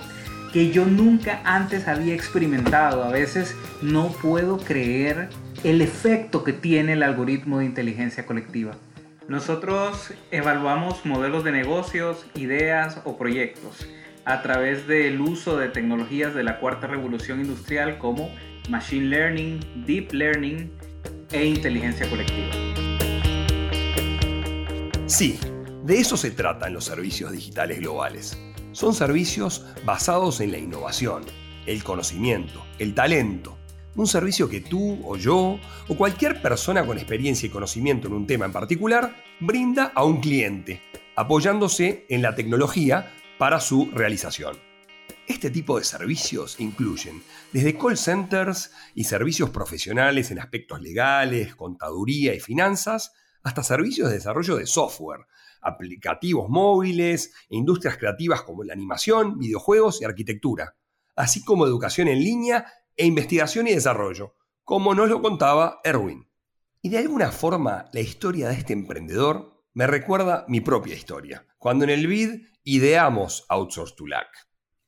que 0.53 0.71
yo 0.71 0.85
nunca 0.85 1.41
antes 1.43 1.87
había 1.87 2.13
experimentado. 2.13 3.03
A 3.03 3.09
veces 3.09 3.55
no 3.81 4.09
puedo 4.09 4.57
creer 4.57 5.29
el 5.63 5.81
efecto 5.81 6.43
que 6.43 6.53
tiene 6.53 6.93
el 6.93 7.03
algoritmo 7.03 7.59
de 7.59 7.65
inteligencia 7.65 8.25
colectiva. 8.25 8.75
Nosotros 9.27 10.13
evaluamos 10.31 11.05
modelos 11.05 11.43
de 11.43 11.51
negocios, 11.51 12.25
ideas 12.35 13.01
o 13.03 13.17
proyectos 13.17 13.87
a 14.23 14.41
través 14.41 14.87
del 14.87 15.19
uso 15.19 15.57
de 15.57 15.69
tecnologías 15.69 16.33
de 16.35 16.43
la 16.43 16.59
cuarta 16.59 16.87
revolución 16.87 17.41
industrial 17.41 17.97
como 17.97 18.29
Machine 18.69 19.05
Learning, 19.05 19.59
Deep 19.85 20.13
Learning 20.13 20.71
e 21.31 21.45
inteligencia 21.45 22.09
colectiva. 22.09 22.51
Sí, 25.05 25.39
de 25.83 25.99
eso 25.99 26.17
se 26.17 26.31
tratan 26.31 26.73
los 26.73 26.85
servicios 26.85 27.31
digitales 27.31 27.79
globales. 27.79 28.37
Son 28.73 28.93
servicios 28.93 29.65
basados 29.85 30.39
en 30.41 30.51
la 30.51 30.57
innovación, 30.57 31.23
el 31.65 31.83
conocimiento, 31.83 32.63
el 32.79 32.93
talento, 32.93 33.57
un 33.97 34.07
servicio 34.07 34.47
que 34.47 34.61
tú 34.61 35.01
o 35.05 35.17
yo 35.17 35.59
o 35.87 35.97
cualquier 35.97 36.41
persona 36.41 36.85
con 36.85 36.97
experiencia 36.97 37.47
y 37.47 37.49
conocimiento 37.49 38.07
en 38.07 38.13
un 38.13 38.27
tema 38.27 38.45
en 38.45 38.53
particular 38.53 39.23
brinda 39.39 39.91
a 39.93 40.03
un 40.05 40.21
cliente, 40.21 40.81
apoyándose 41.15 42.05
en 42.07 42.21
la 42.21 42.35
tecnología 42.35 43.11
para 43.39 43.59
su 43.59 43.89
realización. 43.91 44.57
Este 45.27 45.49
tipo 45.49 45.77
de 45.77 45.83
servicios 45.83 46.59
incluyen 46.59 47.21
desde 47.51 47.77
call 47.77 47.97
centers 47.97 48.71
y 48.93 49.03
servicios 49.03 49.49
profesionales 49.49 50.31
en 50.31 50.39
aspectos 50.39 50.79
legales, 50.79 51.55
contaduría 51.55 52.33
y 52.33 52.39
finanzas, 52.39 53.11
hasta 53.43 53.63
servicios 53.63 54.09
de 54.09 54.15
desarrollo 54.15 54.57
de 54.57 54.67
software, 54.67 55.25
aplicativos 55.61 56.49
móviles 56.49 57.33
industrias 57.49 57.97
creativas 57.97 58.43
como 58.43 58.63
la 58.63 58.73
animación, 58.73 59.39
videojuegos 59.39 60.01
y 60.01 60.05
arquitectura, 60.05 60.75
así 61.15 61.43
como 61.43 61.65
educación 61.65 62.07
en 62.07 62.19
línea 62.19 62.71
e 62.97 63.05
investigación 63.05 63.67
y 63.67 63.73
desarrollo, 63.73 64.35
como 64.63 64.93
nos 64.93 65.07
lo 65.09 65.21
contaba 65.21 65.79
Erwin. 65.83 66.27
Y 66.81 66.89
de 66.89 66.97
alguna 66.97 67.31
forma 67.31 67.85
la 67.93 68.01
historia 68.01 68.49
de 68.49 68.55
este 68.55 68.73
emprendedor 68.73 69.63
me 69.73 69.87
recuerda 69.87 70.43
mi 70.47 70.59
propia 70.59 70.95
historia, 70.95 71.45
cuando 71.59 71.83
en 71.83 71.91
el 71.91 72.07
BID 72.07 72.41
ideamos 72.63 73.45
Outsource 73.47 73.95
to 73.95 74.07
Lack. 74.07 74.27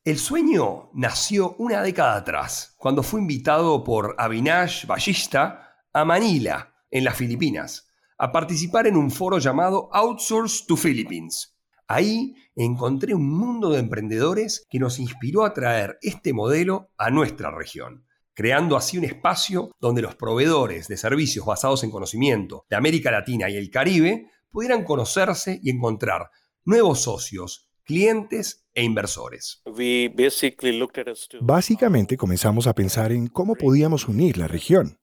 El 0.03 0.17
sueño 0.17 0.89
nació 0.93 1.55
una 1.59 1.83
década 1.83 2.15
atrás, 2.15 2.75
cuando 2.77 3.03
fue 3.03 3.21
invitado 3.21 3.83
por 3.83 4.15
Avinash 4.17 4.87
Ballista 4.87 5.77
a 5.93 6.03
Manila, 6.05 6.73
en 6.89 7.03
las 7.03 7.15
Filipinas, 7.15 7.87
a 8.17 8.31
participar 8.31 8.87
en 8.87 8.97
un 8.97 9.11
foro 9.11 9.37
llamado 9.37 9.89
Outsource 9.93 10.65
to 10.67 10.75
Philippines. 10.75 11.58
Ahí 11.91 12.35
encontré 12.55 13.15
un 13.15 13.27
mundo 13.27 13.71
de 13.71 13.79
emprendedores 13.79 14.67
que 14.69 14.77
nos 14.77 14.99
inspiró 14.99 15.43
a 15.43 15.55
traer 15.55 15.97
este 16.03 16.33
modelo 16.33 16.91
a 16.99 17.09
nuestra 17.09 17.49
región, 17.49 18.05
creando 18.35 18.77
así 18.77 18.99
un 18.99 19.05
espacio 19.05 19.71
donde 19.79 20.03
los 20.03 20.13
proveedores 20.13 20.87
de 20.87 20.97
servicios 20.97 21.47
basados 21.47 21.83
en 21.83 21.89
conocimiento 21.89 22.63
de 22.69 22.75
América 22.75 23.09
Latina 23.09 23.49
y 23.49 23.57
el 23.57 23.71
Caribe 23.71 24.27
pudieran 24.51 24.83
conocerse 24.83 25.59
y 25.63 25.71
encontrar 25.71 26.29
nuevos 26.63 27.01
socios, 27.01 27.71
clientes 27.83 28.67
e 28.75 28.83
inversores. 28.83 29.63
Básicamente 31.41 32.17
comenzamos 32.17 32.67
a 32.67 32.75
pensar 32.75 33.11
en 33.11 33.25
cómo 33.25 33.55
podíamos 33.55 34.07
unir 34.07 34.37
la 34.37 34.47
región. 34.47 34.99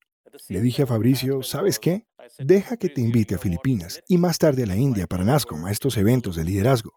Le 0.49 0.61
dije 0.61 0.83
a 0.83 0.87
Fabricio, 0.87 1.43
¿sabes 1.43 1.78
qué? 1.78 2.07
Deja 2.38 2.76
que 2.76 2.88
te 2.88 3.00
invite 3.00 3.35
a 3.35 3.38
Filipinas 3.38 4.02
y 4.09 4.19
más 4.19 4.38
tarde 4.38 4.64
a 4.64 4.66
la 4.66 4.76
India 4.76 5.07
para 5.07 5.25
NASCOM, 5.25 5.64
a 5.64 5.71
estos 5.71 5.97
eventos 5.97 6.37
de 6.37 6.45
liderazgo. 6.45 6.93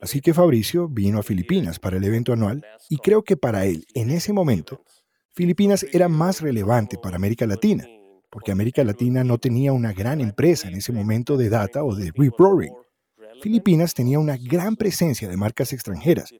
Así 0.00 0.20
que 0.20 0.34
Fabricio 0.34 0.88
vino 0.88 1.20
a 1.20 1.22
Filipinas 1.22 1.78
para 1.78 1.96
el 1.96 2.04
evento 2.04 2.32
anual 2.32 2.64
y 2.88 2.96
creo 2.96 3.22
que 3.22 3.36
para 3.36 3.66
él, 3.66 3.86
en 3.94 4.10
ese 4.10 4.32
momento, 4.32 4.82
Filipinas 5.34 5.86
era 5.92 6.08
más 6.08 6.40
relevante 6.40 6.98
para 6.98 7.16
América 7.16 7.46
Latina, 7.46 7.86
porque 8.28 8.50
América 8.50 8.82
Latina 8.82 9.22
no 9.24 9.38
tenía 9.38 9.72
una 9.72 9.92
gran 9.92 10.20
empresa 10.20 10.68
en 10.68 10.74
ese 10.74 10.92
momento 10.92 11.36
de 11.36 11.48
data 11.48 11.84
o 11.84 11.94
de 11.94 12.12
reprogramming. 12.14 12.74
Filipinas 13.40 13.94
tenía 13.94 14.18
una 14.18 14.36
gran 14.36 14.76
presencia 14.76 15.28
de 15.28 15.36
marcas 15.36 15.72
extranjeras, 15.72 16.34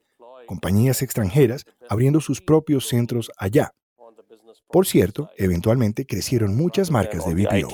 compañías 0.45 1.01
extranjeras 1.01 1.65
abriendo 1.89 2.19
sus 2.19 2.41
propios 2.41 2.87
centros 2.87 3.31
allá. 3.37 3.73
Por 4.73 4.87
cierto, 4.87 5.29
eventualmente 5.37 6.07
crecieron 6.07 6.55
muchas 6.57 6.89
marcas 6.89 7.27
de 7.27 7.35
BPO. 7.35 7.71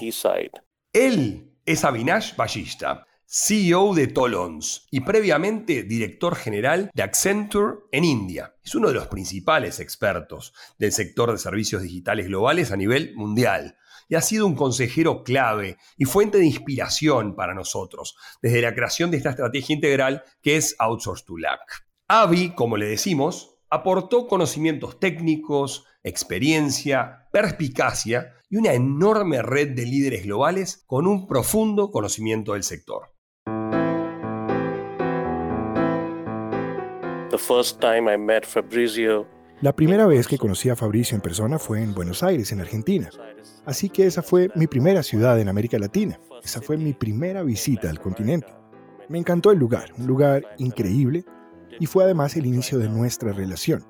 Él 0.92 1.54
es 1.66 1.86
Avinash 1.86 2.36
Ballista, 2.36 3.08
CEO 3.26 3.94
de 3.94 4.08
Tolons 4.08 4.86
y 4.92 5.00
previamente 5.00 5.84
director 5.84 6.36
general 6.36 6.92
de 6.94 7.02
Accenture 7.02 7.78
en 7.94 8.04
India. 8.04 8.54
Es 8.62 8.76
uno 8.76 8.90
de 8.90 8.96
los 8.96 9.08
principales 9.08 9.80
expertos 9.80 10.54
del 10.78 10.92
sector 10.92 11.32
de 11.32 11.38
servicios 11.38 11.84
digitales 11.84 12.28
globales 12.28 12.74
a 12.74 12.76
nivel 12.76 13.16
mundial 13.16 13.78
y 14.10 14.16
ha 14.16 14.22
sido 14.22 14.46
un 14.46 14.56
consejero 14.56 15.24
clave 15.24 15.78
y 15.96 16.04
fuente 16.04 16.38
de 16.38 16.48
inspiración 16.48 17.34
para 17.34 17.54
nosotros 17.54 18.18
desde 18.42 18.62
la 18.62 18.76
creación 18.76 19.10
de 19.10 19.16
esta 19.16 19.30
estrategia 19.30 19.74
integral 19.74 20.24
que 20.42 20.58
es 20.58 20.76
Outsource 20.80 21.24
to 21.26 21.38
Lack. 21.38 21.62
Avi, 22.10 22.50
como 22.56 22.76
le 22.76 22.88
decimos, 22.88 23.56
aportó 23.70 24.28
conocimientos 24.28 25.00
técnicos, 25.00 25.86
experiencia, 26.04 27.28
perspicacia 27.32 28.34
y 28.50 28.58
una 28.58 28.74
enorme 28.74 29.42
red 29.42 29.76
de 29.76 29.86
líderes 29.86 30.24
globales 30.24 30.84
con 30.88 31.08
un 31.08 31.28
profundo 31.28 31.92
conocimiento 31.92 32.54
del 32.54 32.64
sector. 32.64 33.14
The 37.30 37.38
first 37.38 37.80
time 37.80 38.14
I 38.14 38.18
met 38.18 38.46
Fabrizio 38.46 39.28
la 39.62 39.76
primera 39.76 40.08
vez 40.08 40.26
que 40.26 40.38
conocí 40.38 40.70
a 40.70 40.78
Fabricio 40.78 41.16
en 41.16 41.22
persona 41.22 41.60
fue 41.60 41.84
en 41.84 41.94
Buenos 41.94 42.24
Aires, 42.24 42.54
en 42.54 42.62
Argentina. 42.62 43.10
Así 43.66 43.90
que 43.90 44.06
esa 44.06 44.22
fue 44.22 44.50
mi 44.56 44.68
primera 44.68 45.04
ciudad 45.04 45.38
en 45.38 45.50
América 45.50 45.78
Latina. 45.78 46.18
Esa 46.42 46.62
fue 46.62 46.78
mi 46.78 46.94
primera 46.94 47.44
visita 47.44 47.90
al 47.90 48.00
continente. 48.00 48.48
Me 49.10 49.18
encantó 49.18 49.52
el 49.52 49.60
lugar, 49.60 49.92
un 49.98 50.08
lugar 50.08 50.44
increíble, 50.60 51.26
y 51.78 51.88
fue 51.88 52.06
además 52.06 52.38
el 52.38 52.46
inicio 52.46 52.80
de 52.80 52.88
nuestra 52.88 53.34
relación. 53.34 53.86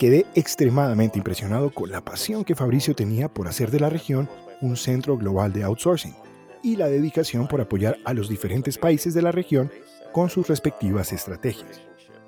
Quedé 0.00 0.24
extremadamente 0.34 1.18
impresionado 1.18 1.68
con 1.74 1.90
la 1.90 2.02
pasión 2.02 2.42
que 2.42 2.54
Fabricio 2.54 2.94
tenía 2.94 3.28
por 3.28 3.46
hacer 3.48 3.70
de 3.70 3.80
la 3.80 3.90
región 3.90 4.30
un 4.62 4.78
centro 4.78 5.18
global 5.18 5.52
de 5.52 5.62
outsourcing 5.62 6.14
y 6.62 6.76
la 6.76 6.88
dedicación 6.88 7.46
por 7.46 7.60
apoyar 7.60 7.98
a 8.06 8.14
los 8.14 8.30
diferentes 8.30 8.78
países 8.78 9.12
de 9.12 9.20
la 9.20 9.30
región 9.30 9.70
con 10.14 10.30
sus 10.30 10.48
respectivas 10.48 11.12
estrategias. 11.12 11.82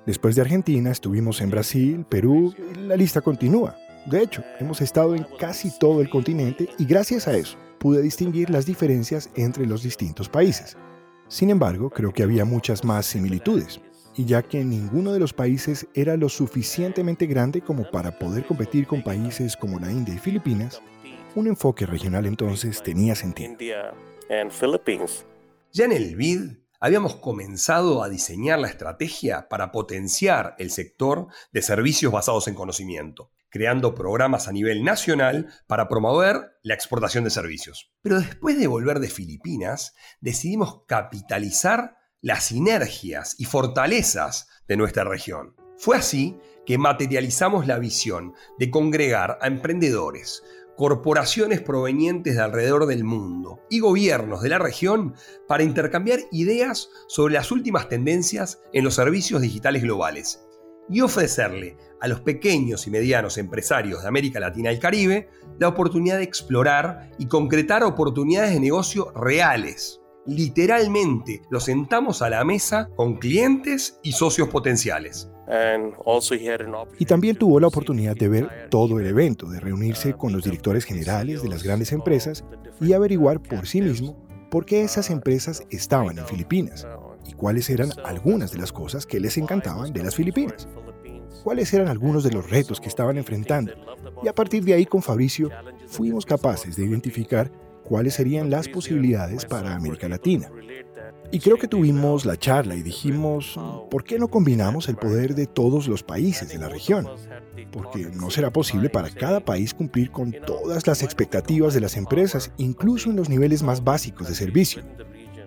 Después 0.05 0.35
de 0.35 0.41
Argentina 0.41 0.91
estuvimos 0.91 1.41
en 1.41 1.49
Brasil, 1.49 2.05
Perú, 2.07 2.53
la 2.77 2.95
lista 2.95 3.21
continúa. 3.21 3.75
De 4.05 4.21
hecho, 4.21 4.43
hemos 4.59 4.79
estado 4.79 5.15
en 5.15 5.25
casi 5.39 5.75
todo 5.79 5.99
el 6.01 6.11
continente 6.11 6.69
y 6.77 6.85
gracias 6.85 7.27
a 7.27 7.35
eso 7.35 7.57
pude 7.79 8.03
distinguir 8.03 8.51
las 8.51 8.67
diferencias 8.67 9.31
entre 9.33 9.65
los 9.65 9.81
distintos 9.81 10.29
países. 10.29 10.77
Sin 11.27 11.49
embargo, 11.49 11.89
creo 11.89 12.13
que 12.13 12.21
había 12.21 12.45
muchas 12.45 12.83
más 12.83 13.07
similitudes, 13.07 13.81
y 14.15 14.25
ya 14.25 14.43
que 14.43 14.63
ninguno 14.63 15.11
de 15.11 15.19
los 15.19 15.33
países 15.33 15.87
era 15.93 16.17
lo 16.17 16.29
suficientemente 16.29 17.25
grande 17.25 17.61
como 17.61 17.89
para 17.89 18.17
poder 18.19 18.45
competir 18.45 18.87
con 18.87 19.03
países 19.03 19.57
como 19.57 19.79
la 19.79 19.91
India 19.91 20.13
y 20.13 20.19
Filipinas, 20.19 20.81
un 21.35 21.47
enfoque 21.47 21.85
regional 21.85 22.25
entonces 22.25 22.83
tenía 22.83 23.15
sentido. 23.15 23.55
Ya 25.71 25.85
en 25.85 25.91
el 25.91 26.15
BID 26.15 26.57
habíamos 26.79 27.15
comenzado 27.15 28.03
a 28.03 28.09
diseñar 28.09 28.59
la 28.59 28.67
estrategia 28.67 29.47
para 29.49 29.71
potenciar 29.71 30.55
el 30.59 30.69
sector 30.69 31.27
de 31.51 31.61
servicios 31.61 32.11
basados 32.11 32.47
en 32.47 32.55
conocimiento, 32.55 33.31
creando 33.49 33.95
programas 33.95 34.47
a 34.47 34.51
nivel 34.51 34.83
nacional 34.83 35.47
para 35.65 35.87
promover 35.87 36.57
la 36.61 36.73
exportación 36.73 37.23
de 37.23 37.29
servicios. 37.29 37.91
Pero 38.01 38.19
después 38.19 38.59
de 38.59 38.67
volver 38.67 38.99
de 38.99 39.07
Filipinas, 39.07 39.95
decidimos 40.19 40.83
capitalizar 40.85 41.97
las 42.23 42.45
sinergias 42.45 43.35
y 43.37 43.45
fortalezas 43.45 44.47
de 44.67 44.77
nuestra 44.77 45.03
región. 45.03 45.55
Fue 45.77 45.97
así 45.97 46.37
que 46.65 46.77
materializamos 46.77 47.67
la 47.67 47.77
visión 47.77 48.33
de 48.57 48.71
congregar 48.71 49.37
a 49.41 49.47
emprendedores, 49.47 50.41
corporaciones 50.77 51.61
provenientes 51.61 52.35
de 52.35 52.41
alrededor 52.41 52.85
del 52.85 53.03
mundo 53.03 53.59
y 53.69 53.79
gobiernos 53.81 54.41
de 54.41 54.49
la 54.49 54.57
región 54.57 55.15
para 55.49 55.63
intercambiar 55.63 56.21
ideas 56.31 56.89
sobre 57.09 57.33
las 57.33 57.51
últimas 57.51 57.89
tendencias 57.89 58.61
en 58.71 58.85
los 58.85 58.95
servicios 58.95 59.41
digitales 59.41 59.83
globales 59.83 60.47
y 60.89 61.01
ofrecerle 61.01 61.77
a 61.99 62.07
los 62.07 62.21
pequeños 62.21 62.87
y 62.87 62.91
medianos 62.91 63.37
empresarios 63.37 64.01
de 64.01 64.07
América 64.07 64.39
Latina 64.39 64.71
y 64.71 64.75
el 64.75 64.79
Caribe 64.79 65.29
la 65.59 65.67
oportunidad 65.67 66.17
de 66.17 66.23
explorar 66.23 67.11
y 67.17 67.27
concretar 67.27 67.83
oportunidades 67.83 68.53
de 68.53 68.61
negocio 68.61 69.11
reales. 69.11 70.02
Literalmente 70.25 71.41
los 71.49 71.65
sentamos 71.65 72.21
a 72.21 72.29
la 72.29 72.45
mesa 72.45 72.89
con 72.95 73.17
clientes 73.17 73.99
y 74.03 74.13
socios 74.13 74.47
potenciales. 74.47 75.29
Y 76.97 77.05
también 77.05 77.35
tuvo 77.35 77.59
la 77.59 77.67
oportunidad 77.67 78.15
de 78.15 78.29
ver 78.29 78.69
todo 78.69 78.99
el 78.99 79.07
evento, 79.07 79.49
de 79.49 79.59
reunirse 79.59 80.13
con 80.13 80.31
los 80.31 80.45
directores 80.45 80.85
generales 80.85 81.43
de 81.43 81.49
las 81.49 81.63
grandes 81.63 81.91
empresas 81.91 82.45
y 82.79 82.93
averiguar 82.93 83.41
por 83.41 83.67
sí 83.67 83.81
mismo 83.81 84.17
por 84.49 84.65
qué 84.65 84.83
esas 84.83 85.09
empresas 85.09 85.63
estaban 85.69 86.17
en 86.17 86.25
Filipinas 86.25 86.87
y 87.25 87.33
cuáles 87.33 87.69
eran 87.69 87.91
algunas 88.05 88.51
de 88.51 88.59
las 88.59 88.71
cosas 88.71 89.05
que 89.05 89.19
les 89.19 89.37
encantaban 89.37 89.91
de 89.91 90.03
las 90.03 90.15
Filipinas. 90.15 90.67
Cuáles 91.43 91.73
eran 91.73 91.89
algunos 91.89 92.23
de 92.23 92.31
los 92.31 92.49
retos 92.49 92.79
que 92.79 92.87
estaban 92.87 93.17
enfrentando. 93.17 93.73
Y 94.23 94.29
a 94.29 94.33
partir 94.33 94.63
de 94.63 94.73
ahí 94.73 94.85
con 94.85 95.01
Fabricio 95.01 95.49
fuimos 95.87 96.25
capaces 96.25 96.77
de 96.77 96.85
identificar 96.85 97.51
cuáles 97.83 98.15
serían 98.15 98.49
las 98.49 98.67
posibilidades 98.67 99.45
para 99.45 99.75
América 99.75 100.07
Latina. 100.09 100.49
Y 101.31 101.39
creo 101.39 101.57
que 101.57 101.67
tuvimos 101.67 102.25
la 102.25 102.37
charla 102.37 102.75
y 102.75 102.83
dijimos, 102.83 103.59
¿por 103.89 104.03
qué 104.03 104.19
no 104.19 104.27
combinamos 104.27 104.87
el 104.87 104.95
poder 104.95 105.33
de 105.33 105.47
todos 105.47 105.87
los 105.87 106.03
países 106.03 106.49
de 106.49 106.59
la 106.59 106.69
región? 106.69 107.07
Porque 107.71 108.05
no 108.13 108.29
será 108.29 108.53
posible 108.53 108.89
para 108.89 109.09
cada 109.09 109.39
país 109.39 109.73
cumplir 109.73 110.11
con 110.11 110.31
todas 110.45 110.85
las 110.85 111.01
expectativas 111.01 111.73
de 111.73 111.81
las 111.81 111.97
empresas, 111.97 112.51
incluso 112.57 113.09
en 113.09 113.15
los 113.15 113.29
niveles 113.29 113.63
más 113.63 113.83
básicos 113.83 114.27
de 114.27 114.35
servicio. 114.35 114.83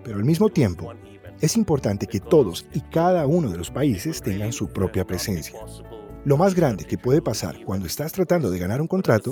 Pero 0.03 0.17
al 0.17 0.25
mismo 0.25 0.49
tiempo, 0.49 0.93
es 1.39 1.55
importante 1.55 2.07
que 2.07 2.19
todos 2.19 2.65
y 2.73 2.81
cada 2.81 3.25
uno 3.25 3.49
de 3.49 3.57
los 3.57 3.71
países 3.71 4.21
tengan 4.21 4.51
su 4.51 4.67
propia 4.67 5.05
presencia. 5.05 5.57
Lo 6.27 6.35
más 6.35 6.55
grande 6.55 6.83
que 6.83 6.97
puede 6.97 7.21
pasar 7.21 7.63
cuando 7.63 7.87
estás 7.87 8.11
tratando 8.11 8.49
de 8.49 8.59
ganar 8.59 8.81
un 8.81 8.87
contrato 8.87 9.31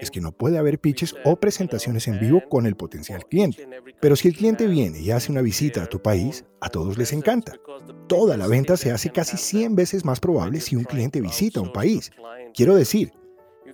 es 0.00 0.08
que 0.08 0.20
no 0.20 0.30
puede 0.30 0.56
haber 0.56 0.78
pitches 0.78 1.16
o 1.24 1.34
presentaciones 1.34 2.06
en 2.06 2.20
vivo 2.20 2.44
con 2.48 2.64
el 2.64 2.76
potencial 2.76 3.26
cliente. 3.26 3.68
Pero 4.00 4.14
si 4.14 4.28
el 4.28 4.36
cliente 4.36 4.68
viene 4.68 5.00
y 5.00 5.10
hace 5.10 5.32
una 5.32 5.42
visita 5.42 5.82
a 5.82 5.88
tu 5.88 6.00
país, 6.00 6.44
a 6.60 6.68
todos 6.68 6.96
les 6.96 7.12
encanta. 7.12 7.54
Toda 8.06 8.36
la 8.36 8.46
venta 8.46 8.76
se 8.76 8.92
hace 8.92 9.10
casi 9.10 9.36
100 9.36 9.74
veces 9.74 10.04
más 10.04 10.20
probable 10.20 10.60
si 10.60 10.76
un 10.76 10.84
cliente 10.84 11.20
visita 11.20 11.60
un 11.60 11.72
país. 11.72 12.12
Quiero 12.54 12.76
decir, 12.76 13.10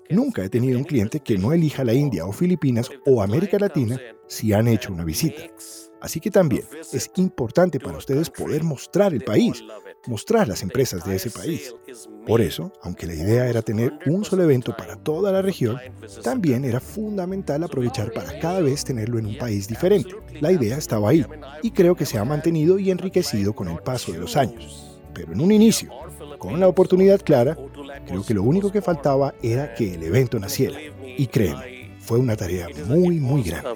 nunca 0.08 0.42
he 0.42 0.48
tenido 0.48 0.78
un 0.78 0.84
cliente 0.84 1.20
que 1.20 1.36
no 1.36 1.52
elija 1.52 1.84
la 1.84 1.92
India 1.92 2.24
o 2.24 2.32
Filipinas 2.32 2.90
o 3.04 3.20
América 3.20 3.58
Latina 3.58 4.00
si 4.26 4.54
han 4.54 4.68
hecho 4.68 4.90
una 4.90 5.04
visita. 5.04 5.42
Así 6.00 6.18
que 6.18 6.30
también 6.30 6.64
es 6.94 7.10
importante 7.16 7.78
para 7.78 7.98
ustedes 7.98 8.30
poder 8.30 8.62
mostrar 8.62 9.12
el 9.12 9.22
país, 9.22 9.62
mostrar 10.06 10.48
las 10.48 10.62
empresas 10.62 11.04
de 11.04 11.16
ese 11.16 11.30
país. 11.30 11.74
Por 12.26 12.40
eso, 12.40 12.72
aunque 12.82 13.06
la 13.06 13.14
idea 13.14 13.48
era 13.48 13.62
tener 13.62 13.92
un 14.06 14.24
solo 14.24 14.42
evento 14.42 14.76
para 14.76 14.96
toda 14.96 15.32
la 15.32 15.42
región, 15.42 15.78
también 16.22 16.64
era 16.64 16.80
fundamental 16.80 17.62
aprovechar 17.62 18.12
para 18.12 18.38
cada 18.38 18.60
vez 18.60 18.84
tenerlo 18.84 19.18
en 19.18 19.26
un 19.26 19.38
país 19.38 19.68
diferente. 19.68 20.10
La 20.40 20.52
idea 20.52 20.76
estaba 20.76 21.10
ahí 21.10 21.24
y 21.62 21.70
creo 21.70 21.94
que 21.94 22.06
se 22.06 22.18
ha 22.18 22.24
mantenido 22.24 22.78
y 22.78 22.90
enriquecido 22.90 23.54
con 23.54 23.68
el 23.68 23.78
paso 23.78 24.12
de 24.12 24.18
los 24.18 24.36
años. 24.36 25.00
Pero 25.14 25.32
en 25.32 25.40
un 25.40 25.52
inicio, 25.52 25.90
con 26.38 26.58
la 26.58 26.68
oportunidad 26.68 27.20
clara, 27.20 27.56
creo 28.06 28.24
que 28.24 28.34
lo 28.34 28.42
único 28.42 28.72
que 28.72 28.82
faltaba 28.82 29.34
era 29.42 29.74
que 29.74 29.94
el 29.94 30.02
evento 30.02 30.38
naciera. 30.38 30.78
Y 31.16 31.26
créeme, 31.28 31.96
fue 32.00 32.18
una 32.18 32.36
tarea 32.36 32.68
muy, 32.86 33.20
muy 33.20 33.42
grande. 33.42 33.70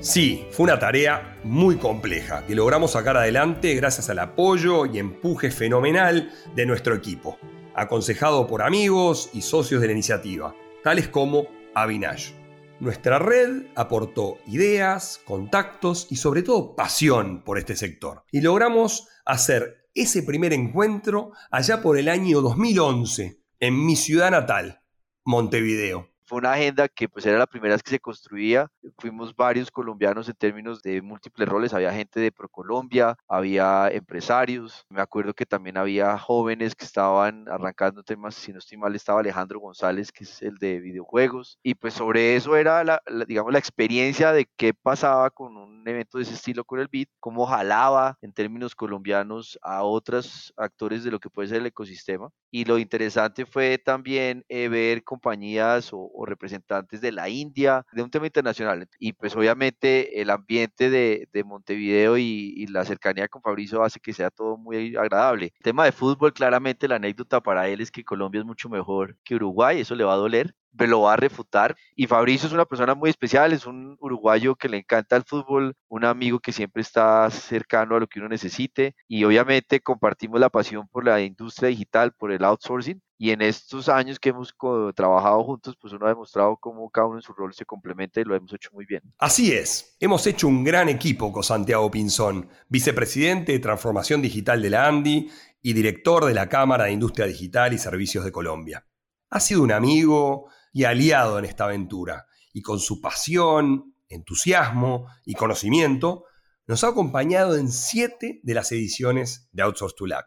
Sí, 0.00 0.46
fue 0.52 0.62
una 0.64 0.78
tarea 0.78 1.40
muy 1.42 1.76
compleja 1.76 2.46
que 2.46 2.54
logramos 2.54 2.92
sacar 2.92 3.16
adelante 3.16 3.74
gracias 3.74 4.08
al 4.08 4.20
apoyo 4.20 4.86
y 4.86 5.00
empuje 5.00 5.50
fenomenal 5.50 6.30
de 6.54 6.66
nuestro 6.66 6.94
equipo, 6.94 7.36
aconsejado 7.74 8.46
por 8.46 8.62
amigos 8.62 9.28
y 9.32 9.42
socios 9.42 9.80
de 9.80 9.88
la 9.88 9.94
iniciativa, 9.94 10.54
tales 10.84 11.08
como 11.08 11.48
Avinash. 11.74 12.30
Nuestra 12.78 13.18
red 13.18 13.66
aportó 13.74 14.38
ideas, 14.46 15.20
contactos 15.24 16.06
y 16.10 16.16
sobre 16.16 16.44
todo 16.44 16.76
pasión 16.76 17.42
por 17.42 17.58
este 17.58 17.74
sector. 17.74 18.22
Y 18.30 18.40
logramos 18.40 19.08
hacer 19.24 19.88
ese 19.94 20.22
primer 20.22 20.52
encuentro 20.52 21.32
allá 21.50 21.82
por 21.82 21.98
el 21.98 22.08
año 22.08 22.40
2011 22.40 23.42
en 23.58 23.84
mi 23.84 23.96
ciudad 23.96 24.30
natal, 24.30 24.80
Montevideo 25.24 26.08
fue 26.28 26.38
una 26.38 26.52
agenda 26.52 26.88
que 26.88 27.08
pues 27.08 27.24
era 27.24 27.38
la 27.38 27.46
primera 27.46 27.74
vez 27.74 27.82
que 27.82 27.90
se 27.90 27.98
construía. 27.98 28.70
Fuimos 28.98 29.34
varios 29.34 29.70
colombianos 29.70 30.28
en 30.28 30.34
términos 30.34 30.82
de 30.82 31.00
múltiples 31.00 31.48
roles. 31.48 31.72
Había 31.72 31.92
gente 31.92 32.20
de 32.20 32.30
ProColombia, 32.30 33.16
había 33.26 33.88
empresarios. 33.88 34.84
Me 34.90 35.00
acuerdo 35.00 35.32
que 35.32 35.46
también 35.46 35.78
había 35.78 36.18
jóvenes 36.18 36.74
que 36.74 36.84
estaban 36.84 37.48
arrancando 37.48 38.02
temas. 38.02 38.34
Si 38.34 38.52
no 38.52 38.58
estoy 38.58 38.76
mal, 38.76 38.94
estaba 38.94 39.20
Alejandro 39.20 39.58
González, 39.58 40.12
que 40.12 40.24
es 40.24 40.42
el 40.42 40.58
de 40.58 40.80
videojuegos. 40.80 41.58
Y 41.62 41.74
pues 41.74 41.94
sobre 41.94 42.36
eso 42.36 42.56
era, 42.56 42.84
la, 42.84 43.00
digamos, 43.26 43.50
la 43.50 43.58
experiencia 43.58 44.30
de 44.32 44.46
qué 44.56 44.74
pasaba 44.74 45.30
con 45.30 45.56
un 45.56 45.88
evento 45.88 46.18
de 46.18 46.24
ese 46.24 46.34
estilo 46.34 46.64
con 46.64 46.80
el 46.80 46.88
BIT, 46.88 47.08
cómo 47.20 47.46
jalaba 47.46 48.18
en 48.20 48.34
términos 48.34 48.74
colombianos 48.74 49.58
a 49.62 49.82
otros 49.82 50.52
actores 50.58 51.04
de 51.04 51.10
lo 51.10 51.20
que 51.20 51.30
puede 51.30 51.48
ser 51.48 51.58
el 51.58 51.66
ecosistema. 51.66 52.28
Y 52.50 52.64
lo 52.64 52.78
interesante 52.78 53.46
fue 53.46 53.78
también 53.78 54.44
eh, 54.48 54.68
ver 54.68 55.04
compañías 55.04 55.90
o, 55.92 56.17
o 56.18 56.26
representantes 56.26 57.00
de 57.00 57.12
la 57.12 57.28
India, 57.28 57.86
de 57.92 58.02
un 58.02 58.10
tema 58.10 58.26
internacional. 58.26 58.88
Y 58.98 59.12
pues 59.12 59.36
obviamente 59.36 60.20
el 60.20 60.30
ambiente 60.30 60.90
de, 60.90 61.28
de 61.32 61.44
Montevideo 61.44 62.18
y, 62.18 62.54
y, 62.56 62.66
la 62.66 62.84
cercanía 62.84 63.28
con 63.28 63.40
Fabrizio 63.40 63.84
hace 63.84 64.00
que 64.00 64.12
sea 64.12 64.30
todo 64.30 64.56
muy 64.56 64.96
agradable. 64.96 65.52
El 65.56 65.62
tema 65.62 65.84
de 65.84 65.92
fútbol, 65.92 66.32
claramente 66.32 66.88
la 66.88 66.96
anécdota 66.96 67.40
para 67.40 67.68
él 67.68 67.80
es 67.80 67.92
que 67.92 68.04
Colombia 68.04 68.40
es 68.40 68.46
mucho 68.46 68.68
mejor 68.68 69.16
que 69.24 69.36
Uruguay, 69.36 69.80
eso 69.80 69.94
le 69.94 70.04
va 70.04 70.14
a 70.14 70.16
doler, 70.16 70.54
me 70.78 70.86
lo 70.86 71.02
va 71.02 71.14
a 71.14 71.16
refutar. 71.16 71.76
Y 71.94 72.06
Fabricio 72.06 72.46
es 72.46 72.52
una 72.52 72.64
persona 72.64 72.94
muy 72.94 73.10
especial, 73.10 73.52
es 73.52 73.66
un 73.66 73.96
uruguayo 74.00 74.54
que 74.54 74.68
le 74.68 74.78
encanta 74.78 75.16
el 75.16 75.24
fútbol, 75.24 75.74
un 75.88 76.04
amigo 76.04 76.38
que 76.40 76.52
siempre 76.52 76.82
está 76.82 77.30
cercano 77.30 77.96
a 77.96 78.00
lo 78.00 78.06
que 78.06 78.20
uno 78.20 78.28
necesite 78.28 78.94
y 79.06 79.24
obviamente 79.24 79.80
compartimos 79.80 80.40
la 80.40 80.50
pasión 80.50 80.88
por 80.88 81.04
la 81.04 81.20
industria 81.20 81.68
digital, 81.68 82.12
por 82.12 82.32
el 82.32 82.44
outsourcing. 82.44 83.00
Y 83.20 83.32
en 83.32 83.42
estos 83.42 83.88
años 83.88 84.20
que 84.20 84.28
hemos 84.28 84.54
trabajado 84.94 85.42
juntos, 85.42 85.76
pues 85.80 85.92
uno 85.92 86.06
ha 86.06 86.10
demostrado 86.10 86.56
cómo 86.56 86.88
cada 86.88 87.08
uno 87.08 87.16
en 87.18 87.22
su 87.22 87.32
rol 87.32 87.52
se 87.52 87.64
complementa 87.64 88.20
y 88.20 88.24
lo 88.24 88.36
hemos 88.36 88.52
hecho 88.52 88.70
muy 88.72 88.86
bien. 88.86 89.02
Así 89.18 89.52
es, 89.52 89.96
hemos 89.98 90.24
hecho 90.28 90.46
un 90.46 90.62
gran 90.62 90.88
equipo 90.88 91.32
con 91.32 91.42
Santiago 91.42 91.90
Pinzón, 91.90 92.48
vicepresidente 92.68 93.50
de 93.50 93.58
Transformación 93.58 94.22
Digital 94.22 94.62
de 94.62 94.70
la 94.70 94.86
ANDI 94.86 95.28
y 95.60 95.72
director 95.72 96.26
de 96.26 96.34
la 96.34 96.48
Cámara 96.48 96.84
de 96.84 96.92
Industria 96.92 97.26
Digital 97.26 97.72
y 97.72 97.78
Servicios 97.78 98.24
de 98.24 98.30
Colombia. 98.30 98.86
Ha 99.30 99.40
sido 99.40 99.62
un 99.62 99.72
amigo, 99.72 100.48
y 100.72 100.84
aliado 100.84 101.38
en 101.38 101.44
esta 101.44 101.64
aventura, 101.64 102.26
y 102.52 102.62
con 102.62 102.80
su 102.80 103.00
pasión, 103.00 103.94
entusiasmo 104.08 105.06
y 105.24 105.34
conocimiento, 105.34 106.24
nos 106.66 106.84
ha 106.84 106.88
acompañado 106.88 107.56
en 107.56 107.70
siete 107.70 108.40
de 108.42 108.54
las 108.54 108.72
ediciones 108.72 109.48
de 109.52 109.62
Outsource 109.62 109.96
to 109.96 110.06
Luck. 110.06 110.26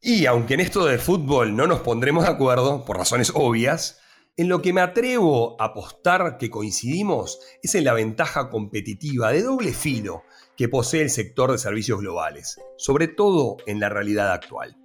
Y 0.00 0.26
aunque 0.26 0.54
en 0.54 0.60
esto 0.60 0.84
de 0.84 0.98
fútbol 0.98 1.56
no 1.56 1.66
nos 1.66 1.80
pondremos 1.80 2.24
de 2.24 2.30
acuerdo, 2.30 2.84
por 2.84 2.96
razones 2.96 3.32
obvias, 3.34 4.00
en 4.36 4.48
lo 4.48 4.62
que 4.62 4.72
me 4.72 4.80
atrevo 4.80 5.60
a 5.60 5.66
apostar 5.66 6.38
que 6.38 6.50
coincidimos 6.50 7.38
es 7.62 7.74
en 7.74 7.84
la 7.84 7.94
ventaja 7.94 8.50
competitiva 8.50 9.30
de 9.30 9.42
doble 9.42 9.72
filo 9.72 10.24
que 10.56 10.68
posee 10.68 11.02
el 11.02 11.10
sector 11.10 11.52
de 11.52 11.58
servicios 11.58 12.00
globales, 12.00 12.58
sobre 12.76 13.08
todo 13.08 13.58
en 13.66 13.78
la 13.78 13.88
realidad 13.88 14.32
actual. 14.32 14.76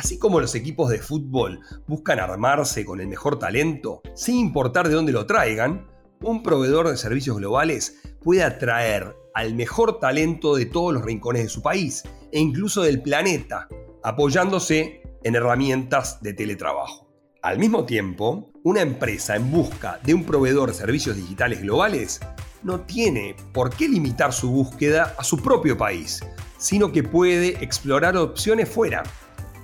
Así 0.00 0.18
como 0.18 0.40
los 0.40 0.54
equipos 0.54 0.88
de 0.88 0.98
fútbol 0.98 1.60
buscan 1.86 2.20
armarse 2.20 2.86
con 2.86 3.02
el 3.02 3.06
mejor 3.06 3.38
talento, 3.38 4.00
sin 4.14 4.36
importar 4.36 4.88
de 4.88 4.94
dónde 4.94 5.12
lo 5.12 5.26
traigan, 5.26 5.86
un 6.22 6.42
proveedor 6.42 6.88
de 6.88 6.96
servicios 6.96 7.36
globales 7.36 8.00
puede 8.22 8.42
atraer 8.42 9.14
al 9.34 9.54
mejor 9.54 10.00
talento 10.00 10.56
de 10.56 10.64
todos 10.64 10.94
los 10.94 11.04
rincones 11.04 11.42
de 11.42 11.48
su 11.50 11.60
país 11.60 12.02
e 12.32 12.40
incluso 12.40 12.80
del 12.80 13.02
planeta, 13.02 13.68
apoyándose 14.02 15.02
en 15.22 15.34
herramientas 15.34 16.22
de 16.22 16.32
teletrabajo. 16.32 17.12
Al 17.42 17.58
mismo 17.58 17.84
tiempo, 17.84 18.50
una 18.64 18.80
empresa 18.80 19.36
en 19.36 19.50
busca 19.50 20.00
de 20.02 20.14
un 20.14 20.24
proveedor 20.24 20.70
de 20.70 20.78
servicios 20.78 21.14
digitales 21.14 21.60
globales 21.60 22.20
no 22.62 22.80
tiene 22.80 23.36
por 23.52 23.68
qué 23.68 23.86
limitar 23.86 24.32
su 24.32 24.50
búsqueda 24.50 25.14
a 25.18 25.24
su 25.24 25.42
propio 25.42 25.76
país, 25.76 26.20
sino 26.56 26.90
que 26.90 27.02
puede 27.02 27.62
explorar 27.62 28.16
opciones 28.16 28.66
fuera 28.66 29.02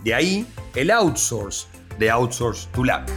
de 0.07 0.15
ahí 0.15 0.47
el 0.77 0.93
outsource 0.93 1.67
de 1.99 2.09
Outsource 2.11 2.69
to 2.71 2.85
Luck. 2.85 3.11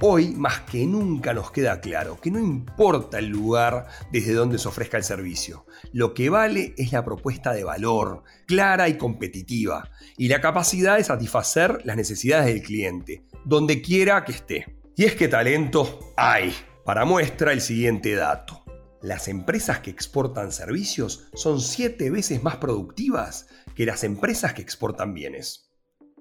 Hoy 0.00 0.30
más 0.30 0.62
que 0.62 0.84
nunca 0.84 1.32
nos 1.32 1.52
queda 1.52 1.80
claro 1.80 2.20
que 2.20 2.32
no 2.32 2.40
importa 2.40 3.20
el 3.20 3.28
lugar 3.28 3.86
desde 4.10 4.34
donde 4.34 4.58
se 4.58 4.66
ofrezca 4.66 4.96
el 4.96 5.04
servicio, 5.04 5.66
lo 5.92 6.14
que 6.14 6.30
vale 6.30 6.74
es 6.78 6.90
la 6.90 7.04
propuesta 7.04 7.52
de 7.52 7.62
valor, 7.62 8.24
clara 8.48 8.88
y 8.88 8.98
competitiva, 8.98 9.88
y 10.16 10.26
la 10.26 10.40
capacidad 10.40 10.96
de 10.96 11.04
satisfacer 11.04 11.82
las 11.84 11.96
necesidades 11.96 12.46
del 12.46 12.62
cliente, 12.62 13.24
donde 13.44 13.80
quiera 13.80 14.24
que 14.24 14.32
esté. 14.32 14.80
Y 14.96 15.04
es 15.04 15.14
que 15.14 15.28
talento 15.28 16.12
hay. 16.16 16.52
Para 16.84 17.04
muestra 17.04 17.52
el 17.52 17.60
siguiente 17.60 18.16
dato. 18.16 18.64
Las 19.00 19.28
empresas 19.28 19.78
que 19.78 19.90
exportan 19.90 20.50
servicios 20.50 21.28
son 21.34 21.60
siete 21.60 22.10
veces 22.10 22.42
más 22.42 22.56
productivas 22.56 23.46
que 23.76 23.86
las 23.86 24.02
empresas 24.04 24.54
que 24.54 24.62
exportan 24.62 25.12
bienes. 25.12 25.70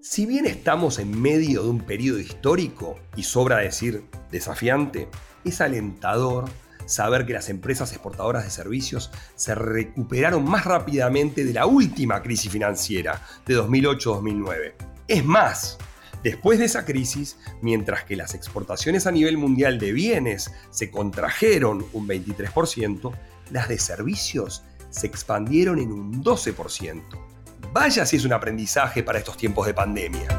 Si 0.02 0.26
bien 0.26 0.46
estamos 0.46 1.00
en 1.00 1.20
medio 1.20 1.64
de 1.64 1.70
un 1.70 1.80
periodo 1.80 2.20
histórico, 2.20 3.00
y 3.16 3.24
sobra 3.24 3.58
decir 3.58 4.04
desafiante, 4.30 5.08
es 5.46 5.62
alentador 5.62 6.46
saber 6.86 7.26
que 7.26 7.34
las 7.34 7.50
empresas 7.50 7.92
exportadoras 7.94 8.44
de 8.44 8.52
servicios 8.52 9.10
se 9.36 9.56
recuperaron 9.56 10.44
más 10.44 10.66
rápidamente 10.66 11.46
de 11.46 11.54
la 11.54 11.66
última 11.66 12.22
crisis 12.22 12.52
financiera 12.52 13.26
de 13.46 13.58
2008-2009. 13.58 14.74
Es 15.08 15.24
más, 15.24 15.78
después 16.24 16.60
de 16.60 16.66
esa 16.66 16.86
crisis, 16.86 17.38
mientras 17.62 18.04
que 18.04 18.18
las 18.18 18.36
exportaciones 18.36 19.08
a 19.08 19.12
nivel 19.12 19.38
mundial 19.38 19.80
de 19.80 19.94
bienes 19.94 20.52
se 20.72 20.92
contrajeron 20.92 21.86
un 21.94 22.08
23%, 22.08 23.12
las 23.52 23.70
de 23.70 23.80
servicios 23.80 24.64
se 24.90 25.08
expandieron 25.08 25.80
en 25.80 25.92
un 25.92 26.24
12%. 26.24 27.35
Vaya 27.76 28.06
si 28.06 28.16
es 28.16 28.24
un 28.24 28.32
aprendizaje 28.32 29.04
para 29.04 29.20
estos 29.20 29.36
tiempos 29.36 29.68
de 29.68 29.74
pandemia. 29.74 30.30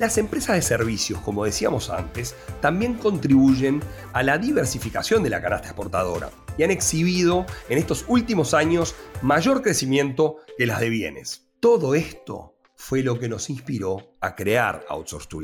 Las 0.00 0.18
empresas 0.18 0.56
de 0.56 0.62
servicios, 0.62 1.20
como 1.20 1.44
decíamos 1.44 1.90
antes, 1.90 2.34
también 2.60 2.94
contribuyen 2.94 3.80
a 4.12 4.24
la 4.24 4.36
diversificación 4.36 5.22
de 5.22 5.30
la 5.30 5.40
canasta 5.40 5.68
exportadora 5.68 6.28
y 6.58 6.64
han 6.64 6.72
exhibido 6.72 7.46
en 7.68 7.78
estos 7.78 8.04
últimos 8.08 8.52
años 8.52 8.96
mayor 9.22 9.62
crecimiento 9.62 10.38
que 10.58 10.66
las 10.66 10.80
de 10.80 10.88
bienes. 10.88 11.48
Todo 11.60 11.94
esto 11.94 12.56
fue 12.74 13.04
lo 13.04 13.16
que 13.16 13.28
nos 13.28 13.48
inspiró 13.48 14.16
a 14.20 14.34
crear 14.34 14.84
Outsource 14.88 15.28
to 15.28 15.38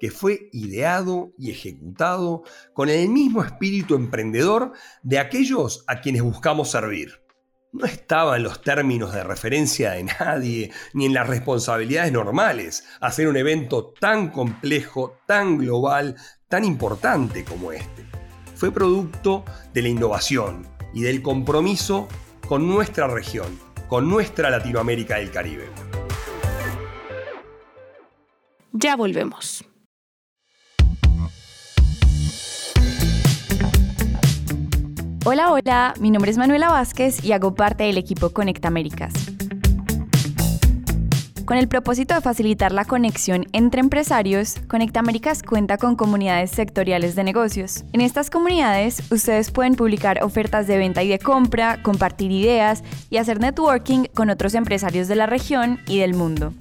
que 0.00 0.10
fue 0.10 0.48
ideado 0.54 1.34
y 1.36 1.50
ejecutado 1.50 2.42
con 2.72 2.88
el 2.88 3.10
mismo 3.10 3.44
espíritu 3.44 3.96
emprendedor 3.96 4.72
de 5.02 5.18
aquellos 5.18 5.84
a 5.86 6.00
quienes 6.00 6.22
buscamos 6.22 6.70
servir. 6.70 7.27
No 7.70 7.84
estaba 7.84 8.36
en 8.36 8.44
los 8.44 8.62
términos 8.62 9.12
de 9.12 9.22
referencia 9.22 9.90
de 9.90 10.04
nadie, 10.04 10.72
ni 10.94 11.04
en 11.04 11.12
las 11.12 11.26
responsabilidades 11.26 12.12
normales, 12.12 12.84
hacer 13.00 13.28
un 13.28 13.36
evento 13.36 13.92
tan 14.00 14.30
complejo, 14.30 15.18
tan 15.26 15.58
global, 15.58 16.16
tan 16.48 16.64
importante 16.64 17.44
como 17.44 17.72
este. 17.72 18.06
Fue 18.54 18.72
producto 18.72 19.44
de 19.74 19.82
la 19.82 19.88
innovación 19.88 20.66
y 20.94 21.02
del 21.02 21.20
compromiso 21.20 22.08
con 22.48 22.66
nuestra 22.66 23.06
región, 23.06 23.58
con 23.86 24.08
nuestra 24.08 24.48
Latinoamérica 24.48 25.16
del 25.16 25.30
Caribe. 25.30 25.68
Ya 28.72 28.96
volvemos. 28.96 29.62
Hola, 35.30 35.52
hola, 35.52 35.92
mi 36.00 36.10
nombre 36.10 36.30
es 36.30 36.38
Manuela 36.38 36.70
Vázquez 36.70 37.22
y 37.22 37.32
hago 37.32 37.54
parte 37.54 37.84
del 37.84 37.98
equipo 37.98 38.30
Conecta 38.30 38.68
Américas. 38.68 39.12
Con 41.44 41.58
el 41.58 41.68
propósito 41.68 42.14
de 42.14 42.22
facilitar 42.22 42.72
la 42.72 42.86
conexión 42.86 43.44
entre 43.52 43.80
empresarios, 43.80 44.54
Conecta 44.68 45.00
Américas 45.00 45.42
cuenta 45.42 45.76
con 45.76 45.96
comunidades 45.96 46.50
sectoriales 46.52 47.14
de 47.14 47.24
negocios. 47.24 47.84
En 47.92 48.00
estas 48.00 48.30
comunidades, 48.30 49.02
ustedes 49.12 49.50
pueden 49.50 49.74
publicar 49.74 50.24
ofertas 50.24 50.66
de 50.66 50.78
venta 50.78 51.02
y 51.02 51.08
de 51.08 51.18
compra, 51.18 51.82
compartir 51.82 52.32
ideas 52.32 52.82
y 53.10 53.18
hacer 53.18 53.38
networking 53.38 54.04
con 54.14 54.30
otros 54.30 54.54
empresarios 54.54 55.08
de 55.08 55.16
la 55.16 55.26
región 55.26 55.78
y 55.86 55.98
del 55.98 56.14
mundo. 56.14 56.54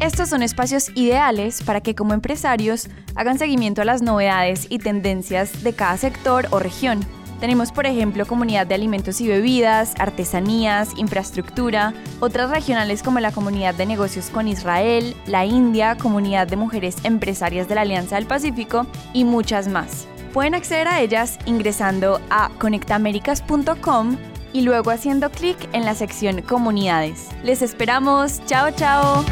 Estos 0.00 0.28
son 0.28 0.44
espacios 0.44 0.90
ideales 0.94 1.62
para 1.62 1.80
que 1.80 1.96
como 1.96 2.14
empresarios 2.14 2.88
hagan 3.16 3.36
seguimiento 3.36 3.82
a 3.82 3.84
las 3.84 4.00
novedades 4.00 4.66
y 4.68 4.78
tendencias 4.78 5.64
de 5.64 5.72
cada 5.72 5.96
sector 5.96 6.46
o 6.50 6.60
región. 6.60 7.00
Tenemos, 7.40 7.72
por 7.72 7.86
ejemplo, 7.86 8.24
comunidad 8.24 8.66
de 8.66 8.76
alimentos 8.76 9.20
y 9.20 9.26
bebidas, 9.26 9.94
artesanías, 9.98 10.90
infraestructura, 10.96 11.94
otras 12.20 12.50
regionales 12.50 13.02
como 13.02 13.18
la 13.18 13.32
comunidad 13.32 13.74
de 13.74 13.86
negocios 13.86 14.30
con 14.30 14.46
Israel, 14.46 15.16
la 15.26 15.46
India, 15.46 15.96
comunidad 15.96 16.46
de 16.46 16.56
mujeres 16.56 16.96
empresarias 17.02 17.68
de 17.68 17.74
la 17.74 17.80
Alianza 17.80 18.16
del 18.16 18.26
Pacífico 18.26 18.86
y 19.12 19.24
muchas 19.24 19.66
más. 19.66 20.06
Pueden 20.32 20.54
acceder 20.54 20.86
a 20.86 21.00
ellas 21.00 21.38
ingresando 21.44 22.20
a 22.30 22.50
conectamericas.com 22.58 24.16
y 24.52 24.60
luego 24.62 24.90
haciendo 24.90 25.30
clic 25.30 25.56
en 25.72 25.84
la 25.84 25.94
sección 25.94 26.42
Comunidades. 26.42 27.28
Les 27.42 27.62
esperamos. 27.62 28.44
Chao, 28.46 28.70
chao. 28.70 29.24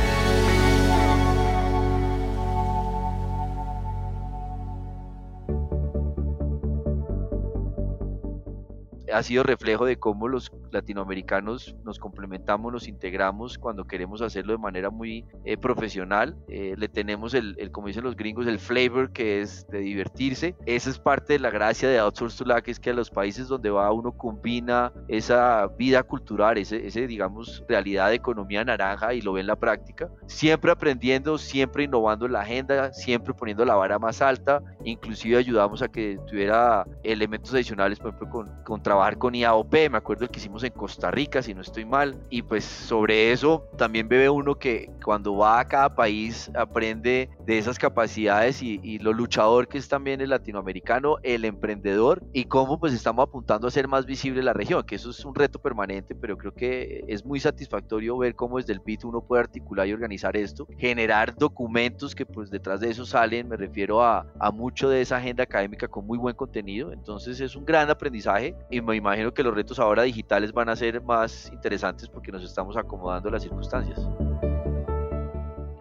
Ha 9.16 9.22
sido 9.22 9.42
reflejo 9.42 9.86
de 9.86 9.96
cómo 9.96 10.28
los 10.28 10.52
latinoamericanos 10.70 11.74
nos 11.84 11.98
complementamos, 11.98 12.70
nos 12.70 12.86
integramos 12.86 13.56
cuando 13.56 13.84
queremos 13.84 14.20
hacerlo 14.20 14.52
de 14.52 14.58
manera 14.58 14.90
muy 14.90 15.24
eh, 15.46 15.56
profesional. 15.56 16.36
Eh, 16.48 16.74
le 16.76 16.88
tenemos 16.88 17.32
el, 17.32 17.56
como 17.72 17.86
dicen 17.86 18.04
los 18.04 18.14
gringos, 18.14 18.46
el 18.46 18.58
flavor 18.58 19.12
que 19.12 19.40
es 19.40 19.66
de 19.68 19.78
divertirse. 19.78 20.54
Esa 20.66 20.90
es 20.90 20.98
parte 20.98 21.32
de 21.32 21.38
la 21.38 21.48
gracia 21.48 21.88
de 21.88 21.98
Outsource 21.98 22.36
to 22.36 22.44
Lack, 22.44 22.68
es 22.68 22.78
que 22.78 22.90
a 22.90 22.92
los 22.92 23.08
países 23.08 23.48
donde 23.48 23.70
va 23.70 23.90
uno 23.90 24.12
combina 24.12 24.92
esa 25.08 25.66
vida 25.78 26.02
cultural, 26.02 26.58
ese, 26.58 26.86
ese 26.86 27.06
digamos 27.06 27.64
realidad 27.66 28.10
de 28.10 28.16
economía 28.16 28.64
naranja 28.64 29.14
y 29.14 29.22
lo 29.22 29.32
ve 29.32 29.40
en 29.40 29.46
la 29.46 29.56
práctica, 29.56 30.10
siempre 30.26 30.70
aprendiendo, 30.70 31.38
siempre 31.38 31.84
innovando 31.84 32.26
en 32.26 32.32
la 32.32 32.40
agenda, 32.40 32.92
siempre 32.92 33.32
poniendo 33.32 33.64
la 33.64 33.76
vara 33.76 33.98
más 33.98 34.20
alta, 34.20 34.62
inclusive 34.84 35.38
ayudamos 35.38 35.80
a 35.80 35.88
que 35.88 36.18
tuviera 36.26 36.84
elementos 37.02 37.54
adicionales, 37.54 37.98
por 37.98 38.08
ejemplo, 38.08 38.28
con, 38.28 38.64
con 38.64 38.82
trabajo 38.82 39.05
con 39.14 39.34
IAOP, 39.34 39.72
me 39.90 39.98
acuerdo 39.98 40.28
que 40.28 40.38
hicimos 40.40 40.64
en 40.64 40.72
Costa 40.72 41.10
Rica, 41.10 41.40
si 41.42 41.54
no 41.54 41.60
estoy 41.60 41.84
mal, 41.84 42.18
y 42.28 42.42
pues 42.42 42.64
sobre 42.64 43.30
eso 43.30 43.68
también 43.78 44.08
ve 44.08 44.28
uno 44.28 44.56
que 44.56 44.90
cuando 45.04 45.36
va 45.36 45.60
a 45.60 45.68
cada 45.68 45.94
país 45.94 46.50
aprende 46.54 47.30
de 47.44 47.58
esas 47.58 47.78
capacidades 47.78 48.62
y, 48.62 48.96
lo 48.98 49.12
luchador 49.12 49.68
que 49.68 49.78
es 49.78 49.88
también 49.88 50.20
el 50.20 50.30
latinoamericano, 50.30 51.18
el 51.22 51.44
emprendedor, 51.44 52.22
y 52.32 52.44
cómo 52.44 52.80
pues 52.80 52.92
estamos 52.92 53.28
apuntando 53.28 53.68
a 53.68 53.70
ser 53.70 53.86
más 53.86 54.06
visible 54.06 54.42
la 54.42 54.52
región, 54.52 54.82
que 54.84 54.96
eso 54.96 55.10
es 55.10 55.24
un 55.24 55.34
reto 55.34 55.60
permanente, 55.60 56.14
pero 56.14 56.36
creo 56.36 56.52
que 56.52 57.04
es 57.06 57.24
muy 57.24 57.38
satisfactorio 57.38 58.16
ver 58.18 58.34
cómo 58.34 58.56
desde 58.56 58.72
el 58.72 58.80
BIT 58.80 59.04
uno 59.04 59.20
puede 59.20 59.42
articular 59.42 59.86
y 59.86 59.92
organizar 59.92 60.36
esto, 60.36 60.66
generar 60.78 61.36
documentos 61.36 62.14
que 62.14 62.26
pues 62.26 62.50
detrás 62.50 62.80
de 62.80 62.90
eso 62.90 63.04
salen, 63.04 63.48
me 63.48 63.56
refiero 63.56 64.02
a, 64.02 64.26
a 64.40 64.50
mucho 64.50 64.88
de 64.88 65.02
esa 65.02 65.18
agenda 65.18 65.44
académica 65.44 65.86
con 65.86 66.06
muy 66.06 66.18
buen 66.18 66.34
contenido, 66.34 66.92
entonces 66.92 67.38
es 67.40 67.54
un 67.54 67.64
gran 67.64 67.88
aprendizaje 67.90 68.56
y 68.70 68.80
me 68.80 68.95
imagino 68.96 69.32
que 69.32 69.42
los 69.42 69.54
retos 69.54 69.78
ahora 69.78 70.02
digitales 70.02 70.52
van 70.52 70.68
a 70.68 70.76
ser 70.76 71.02
más 71.02 71.50
interesantes 71.52 72.08
porque 72.08 72.32
nos 72.32 72.42
estamos 72.42 72.76
acomodando 72.76 73.30
las 73.30 73.42
circunstancias. 73.42 74.00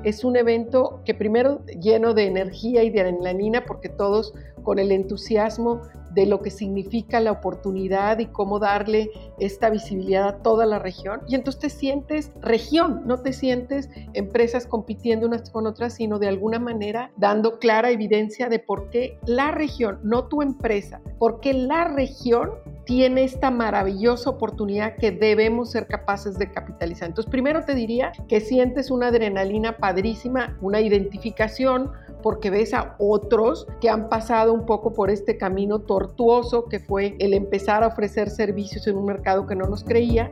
Es 0.03 0.23
un 0.23 0.35
evento 0.35 1.01
que 1.03 1.15
primero 1.15 1.65
lleno 1.81 2.13
de 2.13 2.27
energía 2.27 2.83
y 2.83 2.91
de 2.91 3.01
adrenalina 3.01 3.65
porque 3.65 3.89
todos 3.89 4.33
con 4.63 4.77
el 4.77 4.91
entusiasmo 4.91 5.81
de 6.15 6.25
lo 6.25 6.41
que 6.41 6.49
significa 6.49 7.19
la 7.19 7.31
oportunidad 7.31 8.19
y 8.19 8.27
cómo 8.27 8.57
darle 8.57 9.11
esta 9.37 9.69
visibilidad 9.69 10.27
a 10.27 10.37
toda 10.41 10.65
la 10.65 10.79
región. 10.79 11.21
Y 11.27 11.35
entonces 11.35 11.61
te 11.61 11.69
sientes 11.69 12.31
región, 12.41 13.03
no 13.05 13.21
te 13.21 13.33
sientes 13.33 13.89
empresas 14.13 14.65
compitiendo 14.65 15.27
unas 15.27 15.49
con 15.49 15.67
otras, 15.67 15.95
sino 15.95 16.17
de 16.17 16.29
alguna 16.29 16.57
manera 16.57 17.11
dando 17.17 17.59
clara 17.59 17.91
evidencia 17.91 18.49
de 18.49 18.59
por 18.59 18.89
qué 18.89 19.19
la 19.25 19.51
región, 19.51 19.99
no 20.03 20.25
tu 20.27 20.41
empresa, 20.41 21.01
por 21.19 21.41
qué 21.41 21.53
la 21.53 21.85
región 21.85 22.51
tiene 22.85 23.23
esta 23.23 23.51
maravillosa 23.51 24.29
oportunidad 24.29 24.95
que 24.95 25.11
debemos 25.11 25.71
ser 25.71 25.87
capaces 25.87 26.37
de 26.37 26.51
capitalizar. 26.51 27.09
Entonces, 27.09 27.29
primero 27.29 27.65
te 27.65 27.73
diría 27.73 28.11
que 28.27 28.39
sientes 28.39 28.91
una 28.91 29.07
adrenalina 29.07 29.77
padrísima, 29.77 30.57
una 30.61 30.79
identificación, 30.79 31.91
porque 32.25 32.49
ves 32.49 32.73
a 32.73 32.95
otros 32.97 33.67
que 33.79 33.87
han 33.87 34.09
pasado 34.09 34.51
un 34.51 34.65
poco 34.65 34.95
por 34.95 35.11
este 35.11 35.37
camino 35.37 35.81
tortuoso 35.81 36.65
que 36.65 36.79
fue 36.79 37.15
el 37.19 37.35
empezar 37.35 37.83
a 37.83 37.87
ofrecer 37.87 38.31
servicios 38.31 38.87
en 38.87 38.97
un 38.97 39.05
mercado 39.05 39.45
que 39.45 39.55
no 39.55 39.67
nos 39.67 39.83
creía. 39.83 40.31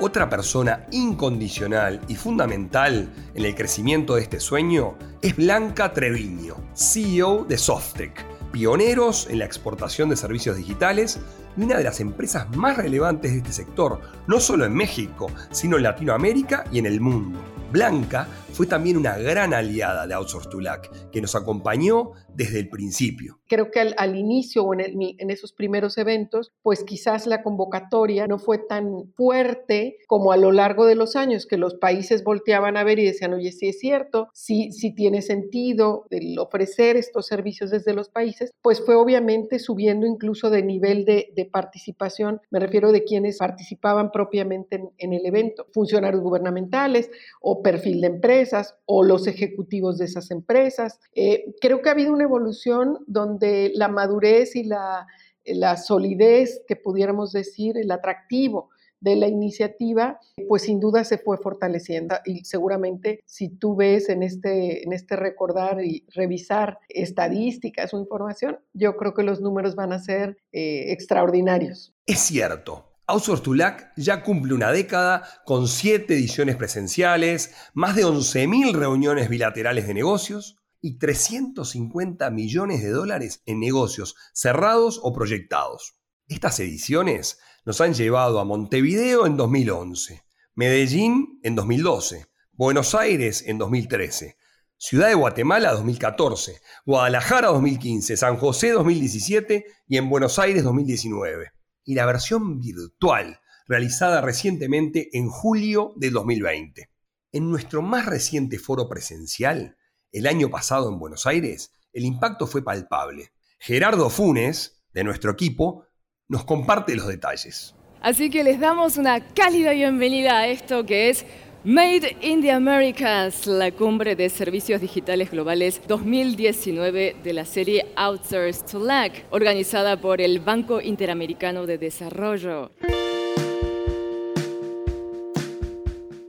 Otra 0.00 0.30
persona 0.30 0.86
incondicional 0.92 2.00
y 2.06 2.14
fundamental 2.14 3.12
en 3.34 3.44
el 3.44 3.56
crecimiento 3.56 4.14
de 4.14 4.22
este 4.22 4.38
sueño 4.38 4.94
es 5.22 5.34
Blanca 5.34 5.92
Treviño, 5.92 6.54
CEO 6.72 7.44
de 7.44 7.58
Softec, 7.58 8.24
pioneros 8.52 9.28
en 9.28 9.40
la 9.40 9.44
exportación 9.44 10.08
de 10.08 10.14
servicios 10.14 10.56
digitales 10.56 11.18
y 11.56 11.62
una 11.62 11.78
de 11.78 11.84
las 11.84 12.00
empresas 12.00 12.54
más 12.56 12.76
relevantes 12.76 13.32
de 13.32 13.38
este 13.38 13.52
sector, 13.52 14.00
no 14.26 14.40
solo 14.40 14.64
en 14.64 14.74
México, 14.74 15.30
sino 15.50 15.76
en 15.76 15.84
Latinoamérica 15.84 16.64
y 16.70 16.78
en 16.78 16.86
el 16.86 17.00
mundo. 17.00 17.38
Blanca 17.70 18.28
fue 18.52 18.66
también 18.66 18.96
una 18.96 19.18
gran 19.18 19.52
aliada 19.52 20.06
de 20.06 20.14
Outsource 20.14 20.48
to 20.48 20.60
Lack, 20.60 21.10
que 21.10 21.20
nos 21.20 21.34
acompañó 21.34 22.12
desde 22.34 22.58
el 22.58 22.70
principio. 22.70 23.38
Creo 23.48 23.70
que 23.70 23.80
al, 23.80 24.16
inicio 24.16 24.62
o 24.62 24.72
en, 24.72 25.30
esos 25.30 25.52
primeros 25.52 25.98
eventos, 25.98 26.52
pues 26.62 26.84
quizás 26.84 27.26
la 27.26 27.42
convocatoria 27.42 28.26
no 28.26 28.38
fue 28.38 28.58
tan 28.58 29.12
fuerte 29.14 29.98
como 30.06 30.32
a 30.32 30.36
lo 30.36 30.52
largo 30.52 30.86
de 30.86 30.94
los 30.94 31.16
años, 31.16 31.44
que 31.46 31.58
los 31.58 31.74
países 31.74 32.24
volteaban 32.24 32.76
a 32.76 32.84
ver 32.84 32.98
y 32.98 33.04
decían, 33.04 33.34
oye, 33.34 33.52
sí 33.52 33.68
es 33.68 33.78
cierto, 33.78 34.28
sí, 34.32 34.72
sí 34.72 34.94
tiene 34.94 35.20
sentido 35.20 36.06
el 36.10 36.38
ofrecer 36.38 36.96
estos 36.96 37.26
servicios 37.26 37.70
desde 37.70 37.92
los 37.92 38.08
países, 38.08 38.52
pues 38.62 38.82
fue 38.84 38.94
obviamente 38.94 39.58
subiendo 39.58 40.06
incluso 40.06 40.48
de 40.48 40.62
nivel 40.62 41.04
de 41.04 41.45
participación, 41.46 42.40
me 42.50 42.60
refiero 42.60 42.92
de 42.92 43.04
quienes 43.04 43.38
participaban 43.38 44.12
propiamente 44.12 44.92
en, 44.98 45.12
el 45.12 45.26
evento, 45.26 45.66
funcionarios 45.72 46.22
gubernamentales 46.22 47.10
o 47.40 47.62
perfil 47.62 48.00
de 48.00 48.08
empresas 48.08 48.76
o 48.84 49.02
los 49.02 49.26
ejecutivos 49.26 49.98
de 49.98 50.06
esas 50.06 50.30
empresas. 50.30 51.00
Eh, 51.14 51.54
creo 51.60 51.82
que 51.82 51.88
ha 51.88 51.92
habido 51.92 52.12
una 52.12 52.24
evolución 52.24 52.98
donde 53.06 53.72
la 53.74 53.88
madurez 53.88 54.56
y 54.56 54.64
la 54.64 55.76
solidez, 55.76 56.62
que 56.66 56.76
pudiéramos 56.76 57.32
decir, 57.32 57.78
el 57.78 57.90
atractivo 57.90 58.70
de 59.00 59.16
la 59.16 59.28
iniciativa, 59.28 60.18
pues 60.48 60.62
sin 60.62 60.80
duda 60.80 61.04
se 61.04 61.18
fue 61.18 61.38
fortaleciendo 61.38 62.16
y 62.24 62.44
seguramente 62.44 63.20
si 63.26 63.48
tú 63.48 63.76
ves 63.76 64.08
en 64.08 64.22
este, 64.22 64.84
en 64.84 64.92
este 64.92 65.16
recordar 65.16 65.84
y 65.84 66.06
revisar 66.14 66.78
estadísticas 66.88 67.92
o 67.94 67.98
información, 67.98 68.58
yo 68.72 68.96
creo 68.96 69.14
que 69.14 69.22
los 69.22 69.40
números 69.40 69.74
van 69.74 69.92
a 69.92 69.98
ser 69.98 70.38
eh, 70.52 70.92
extraordinarios. 70.92 71.94
Es 72.06 72.20
cierto, 72.20 72.96
Outsource 73.08 73.48
ya 73.96 74.22
cumple 74.24 74.54
una 74.54 74.72
década 74.72 75.22
con 75.44 75.68
siete 75.68 76.14
ediciones 76.14 76.56
presenciales, 76.56 77.54
más 77.72 77.94
de 77.94 78.04
11.000 78.04 78.74
reuniones 78.74 79.28
bilaterales 79.28 79.86
de 79.86 79.94
negocios 79.94 80.56
y 80.80 80.98
350 80.98 82.30
millones 82.30 82.82
de 82.82 82.90
dólares 82.90 83.42
en 83.46 83.60
negocios 83.60 84.16
cerrados 84.32 84.98
o 85.02 85.12
proyectados. 85.12 86.00
Estas 86.26 86.58
ediciones 86.58 87.38
nos 87.66 87.80
han 87.80 87.94
llevado 87.94 88.38
a 88.38 88.44
Montevideo 88.44 89.26
en 89.26 89.36
2011, 89.36 90.22
Medellín 90.54 91.40
en 91.42 91.56
2012, 91.56 92.26
Buenos 92.52 92.94
Aires 92.94 93.42
en 93.44 93.58
2013, 93.58 94.36
Ciudad 94.78 95.08
de 95.08 95.14
Guatemala 95.14 95.72
2014, 95.72 96.60
Guadalajara 96.86 97.48
2015, 97.48 98.16
San 98.16 98.36
José 98.36 98.70
2017 98.70 99.66
y 99.88 99.96
en 99.96 100.08
Buenos 100.08 100.38
Aires 100.38 100.62
2019. 100.62 101.50
Y 101.82 101.96
la 101.96 102.06
versión 102.06 102.60
virtual, 102.60 103.40
realizada 103.66 104.20
recientemente 104.20 105.08
en 105.18 105.28
julio 105.28 105.92
de 105.96 106.10
2020. 106.10 106.88
En 107.32 107.50
nuestro 107.50 107.82
más 107.82 108.06
reciente 108.06 108.60
foro 108.60 108.88
presencial, 108.88 109.76
el 110.12 110.28
año 110.28 110.50
pasado 110.50 110.88
en 110.88 111.00
Buenos 111.00 111.26
Aires, 111.26 111.72
el 111.92 112.04
impacto 112.04 112.46
fue 112.46 112.62
palpable. 112.62 113.32
Gerardo 113.58 114.08
Funes, 114.08 114.84
de 114.92 115.02
nuestro 115.02 115.32
equipo, 115.32 115.85
nos 116.28 116.44
comparte 116.44 116.96
los 116.96 117.06
detalles. 117.06 117.74
Así 118.00 118.30
que 118.30 118.44
les 118.44 118.60
damos 118.60 118.98
una 118.98 119.20
cálida 119.20 119.72
bienvenida 119.72 120.38
a 120.38 120.48
esto 120.48 120.84
que 120.84 121.08
es 121.10 121.24
Made 121.64 122.16
in 122.20 122.42
the 122.42 122.52
Americas, 122.52 123.46
la 123.46 123.72
cumbre 123.72 124.14
de 124.14 124.28
servicios 124.28 124.80
digitales 124.80 125.32
globales 125.32 125.80
2019 125.88 127.16
de 127.24 127.32
la 127.32 127.44
serie 127.44 127.86
Outsource 127.96 128.64
to 128.70 128.78
LAC, 128.78 129.24
organizada 129.30 130.00
por 130.00 130.20
el 130.20 130.38
Banco 130.38 130.80
Interamericano 130.80 131.66
de 131.66 131.78
Desarrollo. 131.78 132.70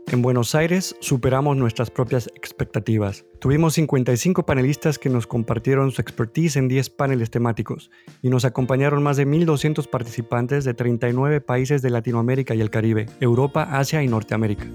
En 0.09 0.21
Buenos 0.21 0.55
Aires 0.55 0.95
superamos 1.01 1.57
nuestras 1.57 1.91
propias 1.91 2.27
expectativas. 2.27 3.25
Tuvimos 3.39 3.73
55 3.73 4.45
panelistas 4.45 4.97
que 4.97 5.09
nos 5.09 5.27
compartieron 5.27 5.91
su 5.91 6.01
expertise 6.01 6.55
en 6.55 6.69
10 6.69 6.91
paneles 6.91 7.29
temáticos 7.29 7.91
y 8.21 8.29
nos 8.29 8.45
acompañaron 8.45 9.03
más 9.03 9.17
de 9.17 9.27
1.200 9.27 9.89
participantes 9.89 10.63
de 10.63 10.73
39 10.73 11.41
países 11.41 11.81
de 11.81 11.89
Latinoamérica 11.89 12.55
y 12.55 12.61
el 12.61 12.69
Caribe, 12.69 13.07
Europa, 13.19 13.63
Asia 13.63 14.01
y 14.01 14.07
Norteamérica. 14.07 14.65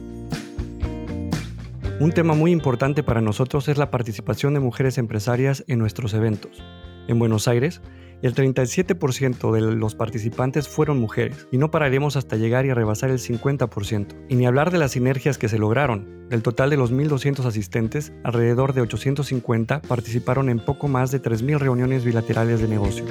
Un 1.98 2.12
tema 2.12 2.34
muy 2.34 2.50
importante 2.50 3.02
para 3.02 3.22
nosotros 3.22 3.68
es 3.68 3.78
la 3.78 3.90
participación 3.90 4.52
de 4.52 4.60
mujeres 4.60 4.98
empresarias 4.98 5.64
en 5.66 5.78
nuestros 5.78 6.12
eventos. 6.12 6.62
En 7.08 7.18
Buenos 7.18 7.48
Aires, 7.48 7.80
el 8.22 8.34
37% 8.36 9.52
de 9.52 9.60
los 9.60 9.96
participantes 9.96 10.68
fueron 10.68 11.00
mujeres 11.00 11.48
y 11.50 11.58
no 11.58 11.72
pararemos 11.72 12.16
hasta 12.16 12.36
llegar 12.36 12.64
y 12.66 12.72
rebasar 12.72 13.10
el 13.10 13.18
50%. 13.18 14.06
Y 14.28 14.36
ni 14.36 14.46
hablar 14.46 14.70
de 14.70 14.78
las 14.78 14.92
sinergias 14.92 15.38
que 15.38 15.48
se 15.48 15.58
lograron. 15.58 16.28
Del 16.28 16.42
total 16.42 16.70
de 16.70 16.76
los 16.76 16.92
1.200 16.92 17.44
asistentes, 17.44 18.12
alrededor 18.22 18.74
de 18.74 18.82
850 18.82 19.82
participaron 19.82 20.48
en 20.48 20.64
poco 20.64 20.86
más 20.86 21.10
de 21.10 21.20
3.000 21.20 21.58
reuniones 21.58 22.04
bilaterales 22.04 22.60
de 22.60 22.68
negocios. 22.68 23.10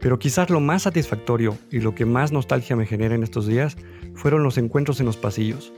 Pero 0.00 0.18
quizás 0.18 0.50
lo 0.50 0.60
más 0.60 0.82
satisfactorio 0.82 1.56
y 1.70 1.80
lo 1.80 1.94
que 1.94 2.04
más 2.04 2.32
nostalgia 2.32 2.76
me 2.76 2.86
genera 2.86 3.14
en 3.14 3.22
estos 3.22 3.46
días 3.46 3.76
fueron 4.14 4.42
los 4.42 4.58
encuentros 4.58 5.00
en 5.00 5.06
los 5.06 5.16
pasillos, 5.16 5.72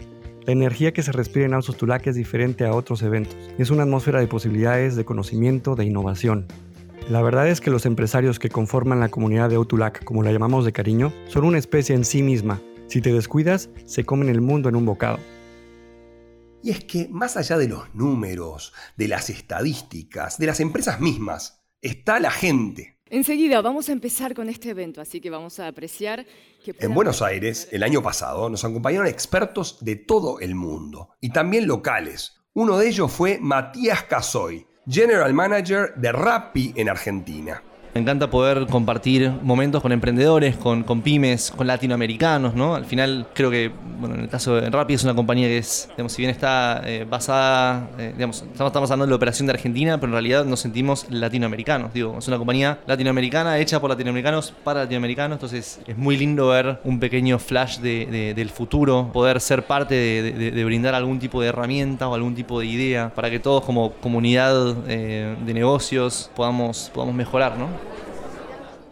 la 0.45 0.53
energía 0.53 0.93
que 0.93 1.05
se 1.05 1.13
respira 1.13 1.47
en 1.47 1.55
Alsos 1.55 1.77
Tulac 1.77 2.05
es 2.09 2.17
diferente 2.17 2.65
a 2.65 2.75
otros 2.75 3.03
eventos. 3.03 3.37
Es 3.59 3.71
una 3.71 3.85
atmósfera 3.85 4.19
de 4.19 4.27
posibilidades, 4.27 4.97
de 4.97 5.05
conocimiento, 5.05 5.77
de 5.77 5.85
innovación. 5.85 6.49
La 7.09 7.23
verdad 7.23 7.49
es 7.49 7.61
que 7.61 7.71
los 7.71 7.87
empresarios 7.87 8.41
que 8.41 8.49
conforman 8.49 8.99
la 8.99 9.09
comunidad 9.09 9.51
de 9.51 9.57
Outulac, 9.57 10.03
como 10.03 10.25
la 10.25 10.33
llamamos 10.33 10.65
de 10.65 10.73
cariño, 10.73 11.13
son 11.29 11.45
una 11.45 11.59
especie 11.59 11.95
en 11.95 12.05
sí 12.05 12.25
misma. 12.25 12.61
Si 12.89 13.01
te 13.01 13.13
descuidas, 13.13 13.71
se 13.87 14.05
comen 14.05 14.29
el 14.29 14.41
mundo 14.41 14.69
en 14.69 14.75
un 14.75 14.85
bocado. 14.85 15.21
Y 16.61 16.71
es 16.71 16.85
que 16.85 17.09
más 17.09 17.37
allá 17.37 17.57
de 17.57 17.69
los 17.69 17.95
números, 17.95 18.73
de 18.97 19.09
las 19.09 19.31
estadísticas, 19.31 20.39
de 20.39 20.47
las 20.47 20.59
empresas 20.59 21.01
mismas, 21.01 21.63
está 21.81 22.19
la 22.19 22.33
gente. 22.33 22.92
Enseguida 23.13 23.61
vamos 23.61 23.91
a 23.91 23.93
empezar 23.93 24.35
con 24.35 24.49
este 24.49 24.71
evento, 24.71 25.03
así 25.03 25.21
que 25.21 25.29
vamos 25.29 25.61
a 25.61 25.67
apreciar 25.67 26.25
que... 26.65 26.75
En 26.79 26.95
Buenos 26.95 27.21
Aires, 27.21 27.69
el 27.71 27.83
año 27.83 28.03
pasado, 28.03 28.49
nos 28.49 28.65
acompañaron 28.65 29.07
expertos 29.07 29.85
de 29.85 29.97
todo 29.97 30.41
el 30.41 30.55
mundo 30.55 31.11
y 31.21 31.29
también 31.29 31.67
locales. 31.67 32.41
Uno 32.55 32.79
de 32.79 32.89
ellos 32.89 33.13
fue 33.13 33.39
Matías 33.39 34.05
Casoy, 34.05 34.67
General 34.89 35.31
Manager 35.35 35.93
de 35.95 36.11
Rappi 36.11 36.73
en 36.75 36.89
Argentina. 36.89 37.63
Me 37.95 38.01
encanta 38.01 38.31
poder 38.31 38.67
compartir 38.69 39.31
momentos 39.43 39.83
con 39.83 39.93
emprendedores, 39.93 40.57
con, 40.57 41.03
pymes, 41.03 41.51
con 41.51 41.67
latinoamericanos, 41.67 42.55
¿no? 42.55 42.75
Al 42.75 42.87
final 42.87 43.27
creo 43.35 43.51
que, 43.51 43.71
bueno, 44.01 44.15
en 44.15 44.23
el 44.23 44.29
caso 44.31 44.55
de 44.55 44.71
Rappi 44.71 44.95
es 44.95 45.05
una 45.05 45.15
compañía 45.15 45.47
que 45.47 45.59
es, 45.59 45.89
digamos, 45.91 46.13
si 46.13 46.23
bien 46.23 46.31
está 46.31 46.81
eh, 46.87 47.07
basada, 47.09 47.91
eh, 47.99 48.13
digamos, 48.15 48.45
estamos, 48.51 48.91
hablando 48.91 49.05
de 49.05 49.11
la 49.11 49.17
operación 49.17 49.47
de 49.47 49.53
Argentina, 49.53 49.99
pero 49.99 50.07
en 50.09 50.13
realidad 50.13 50.47
nos 50.47 50.61
sentimos 50.61 51.05
latinoamericanos, 51.11 51.93
digo, 51.93 52.17
es 52.19 52.27
una 52.29 52.39
compañía 52.39 52.79
latinoamericana 52.87 53.59
hecha 53.59 53.79
por 53.79 53.91
latinoamericanos 53.91 54.55
para 54.65 54.81
latinoamericanos, 54.81 55.37
entonces 55.37 55.79
es 55.87 55.99
muy 55.99 56.17
lindo 56.17 56.49
ver 56.49 56.81
un 56.85 56.99
pequeño 56.99 57.39
flash 57.39 57.79
de, 57.81 58.33
del 58.35 58.49
futuro, 58.49 59.11
poder 59.13 59.39
ser 59.39 59.65
parte 59.67 59.95
de, 59.95 60.65
brindar 60.65 60.95
algún 60.95 61.19
tipo 61.19 61.43
de 61.43 61.49
herramienta 61.49 62.09
o 62.09 62.15
algún 62.15 62.35
tipo 62.35 62.59
de 62.59 62.67
idea 62.67 63.13
para 63.15 63.29
que 63.29 63.39
todos 63.39 63.65
como 63.65 63.93
comunidad 63.95 64.77
eh, 64.89 65.37
de 65.45 65.55
negocios 65.55 66.31
podamos, 66.35 66.91
podamos 66.95 67.15
mejorar, 67.15 67.59
¿no? 67.59 67.82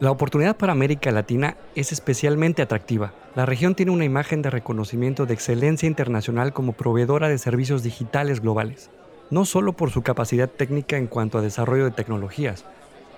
La 0.01 0.11
oportunidad 0.11 0.57
para 0.57 0.73
América 0.73 1.11
Latina 1.11 1.59
es 1.75 1.93
especialmente 1.93 2.63
atractiva. 2.63 3.13
La 3.35 3.45
región 3.45 3.75
tiene 3.75 3.93
una 3.93 4.07
imagen 4.07 4.41
de 4.41 4.49
reconocimiento 4.49 5.27
de 5.27 5.35
excelencia 5.35 5.87
internacional 5.87 6.55
como 6.55 6.73
proveedora 6.73 7.29
de 7.29 7.37
servicios 7.37 7.83
digitales 7.83 8.41
globales, 8.41 8.89
no 9.29 9.45
solo 9.45 9.75
por 9.75 9.91
su 9.91 10.01
capacidad 10.01 10.49
técnica 10.49 10.97
en 10.97 11.07
cuanto 11.07 11.37
a 11.37 11.43
desarrollo 11.43 11.85
de 11.85 11.91
tecnologías, 11.91 12.65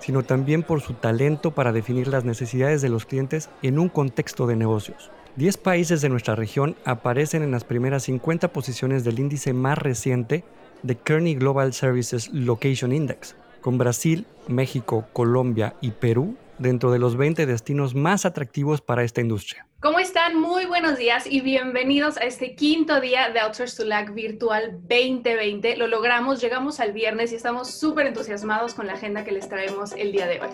sino 0.00 0.24
también 0.24 0.64
por 0.64 0.80
su 0.80 0.94
talento 0.94 1.52
para 1.52 1.70
definir 1.70 2.08
las 2.08 2.24
necesidades 2.24 2.82
de 2.82 2.88
los 2.88 3.06
clientes 3.06 3.48
en 3.62 3.78
un 3.78 3.88
contexto 3.88 4.48
de 4.48 4.56
negocios. 4.56 5.12
Diez 5.36 5.58
países 5.58 6.00
de 6.00 6.08
nuestra 6.08 6.34
región 6.34 6.74
aparecen 6.84 7.44
en 7.44 7.52
las 7.52 7.62
primeras 7.62 8.02
50 8.02 8.48
posiciones 8.48 9.04
del 9.04 9.20
índice 9.20 9.52
más 9.52 9.78
reciente 9.78 10.42
de 10.82 10.96
Kearney 10.96 11.36
Global 11.36 11.74
Services 11.74 12.28
Location 12.32 12.92
Index, 12.92 13.36
con 13.60 13.78
Brasil, 13.78 14.26
México, 14.48 15.06
Colombia 15.12 15.76
y 15.80 15.92
Perú 15.92 16.36
dentro 16.62 16.90
de 16.92 16.98
los 16.98 17.16
20 17.16 17.44
destinos 17.44 17.94
más 17.94 18.24
atractivos 18.24 18.80
para 18.80 19.02
esta 19.02 19.20
industria. 19.20 19.66
¿Cómo 19.80 19.98
están? 19.98 20.40
Muy 20.40 20.64
buenos 20.64 20.96
días 20.96 21.24
y 21.26 21.40
bienvenidos 21.40 22.16
a 22.16 22.20
este 22.20 22.54
quinto 22.54 23.00
día 23.00 23.30
de 23.30 23.40
Outsource 23.40 23.76
to 23.76 23.84
LAC 23.84 24.14
Virtual 24.14 24.78
2020. 24.88 25.76
Lo 25.76 25.88
logramos, 25.88 26.40
llegamos 26.40 26.80
al 26.80 26.92
viernes 26.92 27.32
y 27.32 27.34
estamos 27.34 27.72
súper 27.72 28.06
entusiasmados 28.06 28.74
con 28.74 28.86
la 28.86 28.94
agenda 28.94 29.24
que 29.24 29.32
les 29.32 29.48
traemos 29.48 29.92
el 29.92 30.12
día 30.12 30.26
de 30.26 30.40
hoy. 30.40 30.50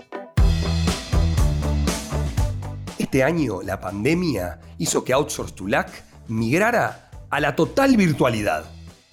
Este 2.99 3.23
año 3.23 3.63
la 3.63 3.79
pandemia 3.79 4.61
hizo 4.79 5.05
que 5.05 5.13
Outsource 5.13 5.55
to 5.55 5.69
LAC 5.69 5.91
migrara 6.29 7.11
a 7.31 7.41
la 7.41 7.55
total 7.55 7.97
virtualidad, 7.97 8.65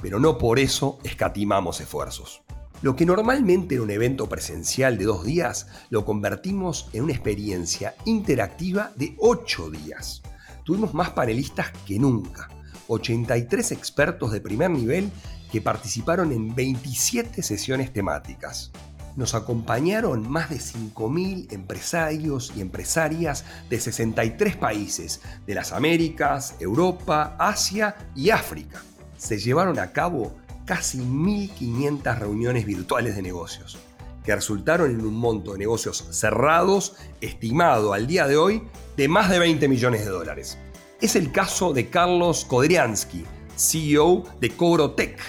pero 0.01 0.19
no 0.19 0.37
por 0.37 0.59
eso 0.59 0.99
escatimamos 1.03 1.81
esfuerzos. 1.81 2.44
Lo 2.81 2.95
que 2.95 3.05
normalmente 3.05 3.75
era 3.75 3.83
un 3.83 3.89
evento 3.89 4.27
presencial 4.27 4.97
de 4.97 5.05
dos 5.05 5.23
días, 5.23 5.67
lo 5.89 6.05
convertimos 6.05 6.89
en 6.93 7.03
una 7.03 7.13
experiencia 7.13 7.95
interactiva 8.05 8.91
de 8.95 9.15
ocho 9.19 9.71
días. 9.71 10.21
Tuvimos 10.63 10.93
más 10.93 11.11
panelistas 11.11 11.71
que 11.85 11.97
nunca, 11.97 12.49
83 12.87 13.71
expertos 13.71 14.31
de 14.31 14.41
primer 14.41 14.69
nivel 14.69 15.09
que 15.51 15.61
participaron 15.61 16.31
en 16.31 16.53
27 16.53 17.41
sesiones 17.41 17.93
temáticas. 17.93 18.71
Nos 19.15 19.33
acompañaron 19.33 20.29
más 20.29 20.49
de 20.49 20.57
5.000 20.57 21.53
empresarios 21.53 22.51
y 22.55 22.61
empresarias 22.61 23.45
de 23.69 23.79
63 23.79 24.57
países, 24.57 25.21
de 25.47 25.55
las 25.55 25.71
Américas, 25.71 26.55
Europa, 26.59 27.37
Asia 27.39 27.95
y 28.13 28.31
África. 28.31 28.81
Se 29.17 29.37
llevaron 29.37 29.79
a 29.79 29.93
cabo 29.93 30.35
casi 30.65 30.99
1.500 30.99 32.19
reuniones 32.19 32.65
virtuales 32.65 33.15
de 33.15 33.21
negocios, 33.21 33.77
que 34.23 34.35
resultaron 34.35 34.91
en 34.91 35.05
un 35.05 35.15
monto 35.15 35.53
de 35.53 35.59
negocios 35.59 36.05
cerrados 36.11 36.95
estimado 37.21 37.93
al 37.93 38.07
día 38.07 38.27
de 38.27 38.37
hoy 38.37 38.63
de 38.97 39.07
más 39.07 39.29
de 39.29 39.39
20 39.39 39.67
millones 39.67 40.03
de 40.03 40.11
dólares. 40.11 40.57
Es 41.01 41.15
el 41.15 41.31
caso 41.31 41.73
de 41.73 41.89
Carlos 41.89 42.45
Kodriansky, 42.45 43.25
CEO 43.55 44.23
de 44.41 44.49
Cobrotech, 44.49 45.19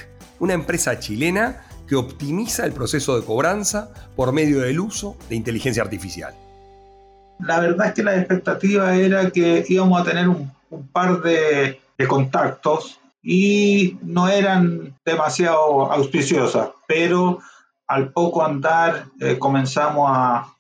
una 0.41 0.55
empresa 0.55 0.99
chilena 0.99 1.67
que 1.87 1.97
optimiza 1.97 2.65
el 2.65 2.73
proceso 2.73 3.19
de 3.19 3.25
cobranza 3.25 3.93
por 4.17 4.33
medio 4.33 4.61
del 4.61 4.81
uso 4.81 5.17
de 5.29 5.37
inteligencia 5.37 5.83
artificial. 5.83 6.35
La 7.41 7.61
verdad 7.61 7.89
es 7.89 7.93
que 7.93 8.03
la 8.03 8.17
expectativa 8.17 8.97
era 8.97 9.31
que 9.31 9.65
íbamos 9.69 10.01
a 10.01 10.05
tener 10.05 10.29
un, 10.29 10.51
par 10.93 11.23
de 11.23 11.79
contactos 12.09 12.99
y 13.29 13.99
no 14.03 14.29
eran 14.29 14.97
demasiado 15.05 15.91
auspiciosas, 15.93 16.69
pero 16.87 17.41
al 17.89 18.13
poco 18.13 18.45
andar 18.45 19.07
eh, 19.21 19.37
comenzamos 19.37 20.09
a, 20.09 20.53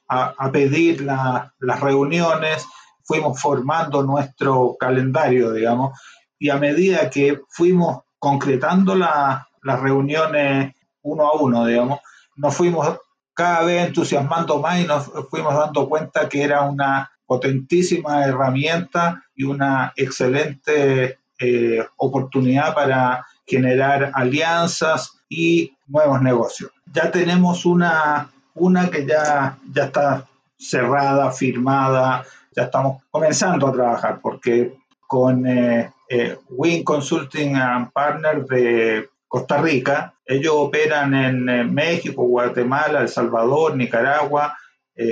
pedir 0.52 1.02
las 1.02 1.80
reuniones, 1.80 2.66
fuimos 3.04 3.40
formando 3.40 4.02
nuestro 4.02 4.76
calendario, 4.78 5.52
digamos, 5.52 5.98
y 6.38 6.50
a 6.50 6.58
medida 6.58 7.10
que 7.10 7.40
fuimos 7.48 8.02
concretando 8.18 8.94
las 8.94 9.80
reuniones 9.80 10.74
uno 11.02 11.26
a 11.26 11.32
uno, 11.40 11.66
digamos, 11.66 12.00
nos 12.36 12.54
fuimos 12.54 12.98
cada 13.34 13.62
vez 13.64 13.86
entusiasmando 13.86 14.60
más 14.60 14.80
y 14.80 14.84
nos 14.84 15.10
fuimos 15.30 15.54
dando 15.54 15.88
cuenta 15.88 16.28
que 16.28 16.42
era 16.42 16.62
una 16.62 17.10
potentísima 17.26 18.24
herramienta 18.24 19.24
y 19.34 19.44
una 19.44 19.92
excelente 19.96 21.18
eh, 21.38 21.84
oportunidad 21.96 22.74
para 22.74 23.26
generar 23.46 24.10
alianzas 24.14 25.18
y 25.28 25.76
nuevos 25.86 26.22
negocios. 26.22 26.70
Ya 26.92 27.10
tenemos 27.10 27.66
una, 27.66 28.30
una 28.54 28.88
que 28.90 29.06
ya, 29.06 29.58
ya 29.70 29.84
está 29.84 30.26
cerrada, 30.58 31.30
firmada, 31.32 32.24
ya 32.54 32.64
estamos 32.64 33.02
comenzando 33.10 33.66
a 33.66 33.72
trabajar 33.72 34.18
porque 34.22 34.78
con 35.06 35.46
eh, 35.46 35.92
eh, 36.08 36.38
Win 36.48 36.82
Consulting 36.82 37.54
and 37.56 37.92
Partners 37.92 38.48
de 38.48 39.10
Costa 39.28 39.58
Rica, 39.58 40.14
ellos 40.24 40.54
operan 40.56 41.14
en 41.14 41.74
México, 41.74 42.22
Guatemala, 42.22 43.00
El 43.00 43.08
Salvador, 43.08 43.76
Nicaragua, 43.76 44.56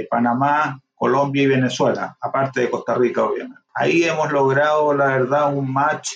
Panamá, 0.09 0.81
Colombia 0.95 1.43
y 1.43 1.47
Venezuela, 1.47 2.17
aparte 2.21 2.63
de 2.63 2.71
Costa 2.71 2.95
Rica, 2.95 3.25
obviamente. 3.25 3.64
Ahí 3.75 4.05
hemos 4.05 4.31
logrado, 4.31 4.95
la 4.95 5.07
verdad, 5.07 5.55
un 5.55 5.73
match 5.73 6.11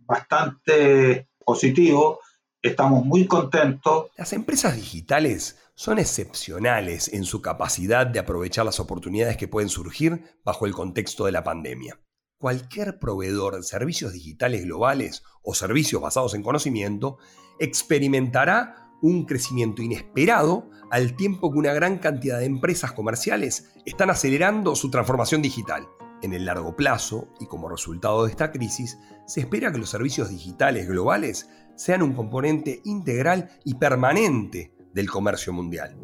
bastante 0.00 1.28
positivo. 1.44 2.18
Estamos 2.60 3.04
muy 3.04 3.26
contentos. 3.26 4.06
Las 4.16 4.32
empresas 4.32 4.74
digitales 4.74 5.60
son 5.76 6.00
excepcionales 6.00 7.12
en 7.12 7.24
su 7.24 7.40
capacidad 7.40 8.06
de 8.06 8.18
aprovechar 8.18 8.64
las 8.64 8.80
oportunidades 8.80 9.36
que 9.36 9.46
pueden 9.46 9.68
surgir 9.68 10.24
bajo 10.44 10.66
el 10.66 10.72
contexto 10.72 11.26
de 11.26 11.32
la 11.32 11.44
pandemia. 11.44 12.00
Cualquier 12.38 12.98
proveedor 12.98 13.56
de 13.56 13.62
servicios 13.62 14.12
digitales 14.12 14.64
globales 14.64 15.22
o 15.42 15.54
servicios 15.54 16.02
basados 16.02 16.34
en 16.34 16.42
conocimiento 16.42 17.18
experimentará 17.60 18.90
un 19.02 19.24
crecimiento 19.24 19.82
inesperado 19.82 20.68
al 20.90 21.14
tiempo 21.14 21.52
que 21.52 21.58
una 21.58 21.72
gran 21.72 21.98
cantidad 21.98 22.38
de 22.38 22.46
empresas 22.46 22.92
comerciales 22.92 23.70
están 23.84 24.10
acelerando 24.10 24.74
su 24.74 24.90
transformación 24.90 25.42
digital. 25.42 25.86
En 26.24 26.32
el 26.32 26.46
largo 26.46 26.74
plazo, 26.74 27.28
y 27.38 27.44
como 27.44 27.68
resultado 27.68 28.24
de 28.24 28.30
esta 28.30 28.50
crisis, 28.50 28.98
se 29.26 29.40
espera 29.40 29.70
que 29.70 29.76
los 29.76 29.90
servicios 29.90 30.30
digitales 30.30 30.88
globales 30.88 31.50
sean 31.74 32.00
un 32.00 32.14
componente 32.14 32.80
integral 32.84 33.50
y 33.62 33.74
permanente 33.74 34.74
del 34.94 35.10
comercio 35.10 35.52
mundial. 35.52 35.98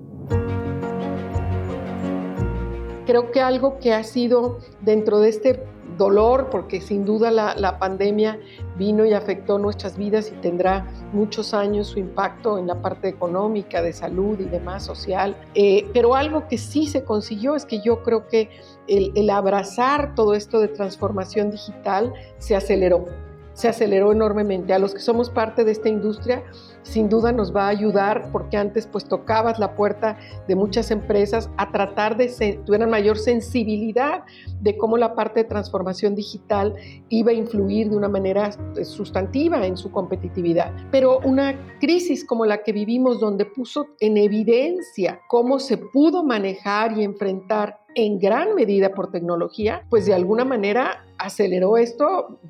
Creo 3.07 3.33
que 3.33 3.41
algo 3.41 3.79
que 3.79 3.95
ha 3.95 4.05
sido 4.05 4.59
dentro 4.83 5.21
de 5.21 5.31
este 5.31 5.65
dolor, 6.01 6.49
porque 6.51 6.81
sin 6.81 7.05
duda 7.05 7.31
la, 7.31 7.79
pandemia 7.79 8.41
vino 8.77 9.05
y 9.05 9.13
afectó 9.13 9.59
nuestras 9.59 9.99
vidas 9.99 10.33
y 10.35 10.41
tendrá 10.41 10.87
muchos 11.13 11.53
años 11.53 11.89
su 11.89 11.99
impacto 11.99 12.59
en 12.59 12.67
la 12.67 12.81
parte 12.81 13.09
económica, 13.09 13.83
de 13.83 13.93
salud 13.93 14.41
y 14.41 14.45
demás 14.45 14.83
social. 14.83 15.37
Eh, 15.55 15.87
pero 15.93 16.15
algo 16.15 16.49
que 16.49 16.57
sí 16.57 16.87
se 16.87 17.05
consiguió 17.05 17.55
es 17.55 17.67
que 17.67 17.81
yo 17.81 18.03
creo 18.03 18.27
que 18.29 18.49
el, 18.89 19.13
el 19.15 19.29
abrazar 19.29 20.15
todo 20.15 20.35
esto 20.35 20.59
de 20.59 20.69
transformación 20.69 21.51
digital 21.51 22.15
se 22.39 22.57
aceleró 22.57 23.05
se 23.53 23.69
aceleró 23.69 24.13
enormemente. 24.13 24.73
A 24.73 24.79
los 24.79 24.95
que 24.95 25.01
somos 25.01 25.31
parte 25.31 25.65
de 25.65 25.73
esta 25.73 25.89
industria, 25.89 26.43
sin 26.83 27.09
duda 27.09 27.33
nos 27.33 27.55
va 27.55 27.67
a 27.67 27.69
ayudar 27.69 28.31
porque 28.33 28.57
antes 28.57 28.87
pues 28.87 29.05
tocabas 29.05 29.59
la 29.59 29.75
puerta 29.75 30.19
de 30.49 30.57
muchas 30.57 30.91
empresas 30.91 31.51
a 31.57 31.71
tratar 31.71 32.17
de 32.17 32.29
tener 32.65 32.89
mayor 32.89 33.19
sensibilidad 33.19 34.23
de 34.61 34.77
cómo 34.77 34.97
la 34.97 35.15
parte 35.15 35.41
de 35.41 35.49
transformación 35.49 36.15
digital 36.15 36.75
iba 37.09 37.33
a 37.33 37.35
influir 37.35 37.91
de 37.91 37.97
una 37.97 38.09
manera 38.09 38.51
pues, 38.75 38.89
sustantiva 38.89 39.67
en 39.67 39.77
su 39.77 39.91
competitividad. 39.91 40.73
Pero 40.91 41.21
una 41.21 41.77
crisis 41.81 42.25
como 42.25 42.47
la 42.47 42.63
que 42.63 42.73
vivimos 42.73 43.21
donde 43.21 43.45
puso 43.45 43.89
en 44.01 44.17
evidencia 44.17 45.21
cómo 45.29 45.59
se 45.59 45.77
pudo 45.77 46.25
manejar 46.25 46.97
y 46.97 47.05
enfrentar 47.05 47.81
en 47.95 48.19
gran 48.19 48.55
medida 48.55 48.95
por 48.95 49.11
tecnología, 49.11 49.85
pues 49.91 50.07
de 50.07 50.15
alguna 50.15 50.45
manera 50.45 51.05
aceleró 51.21 51.77
esto, 51.77 52.41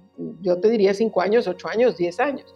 yo 0.40 0.60
te 0.60 0.70
diría 0.70 0.94
cinco 0.94 1.20
años, 1.20 1.46
ocho 1.46 1.68
años, 1.68 1.96
diez 1.96 2.20
años. 2.20 2.54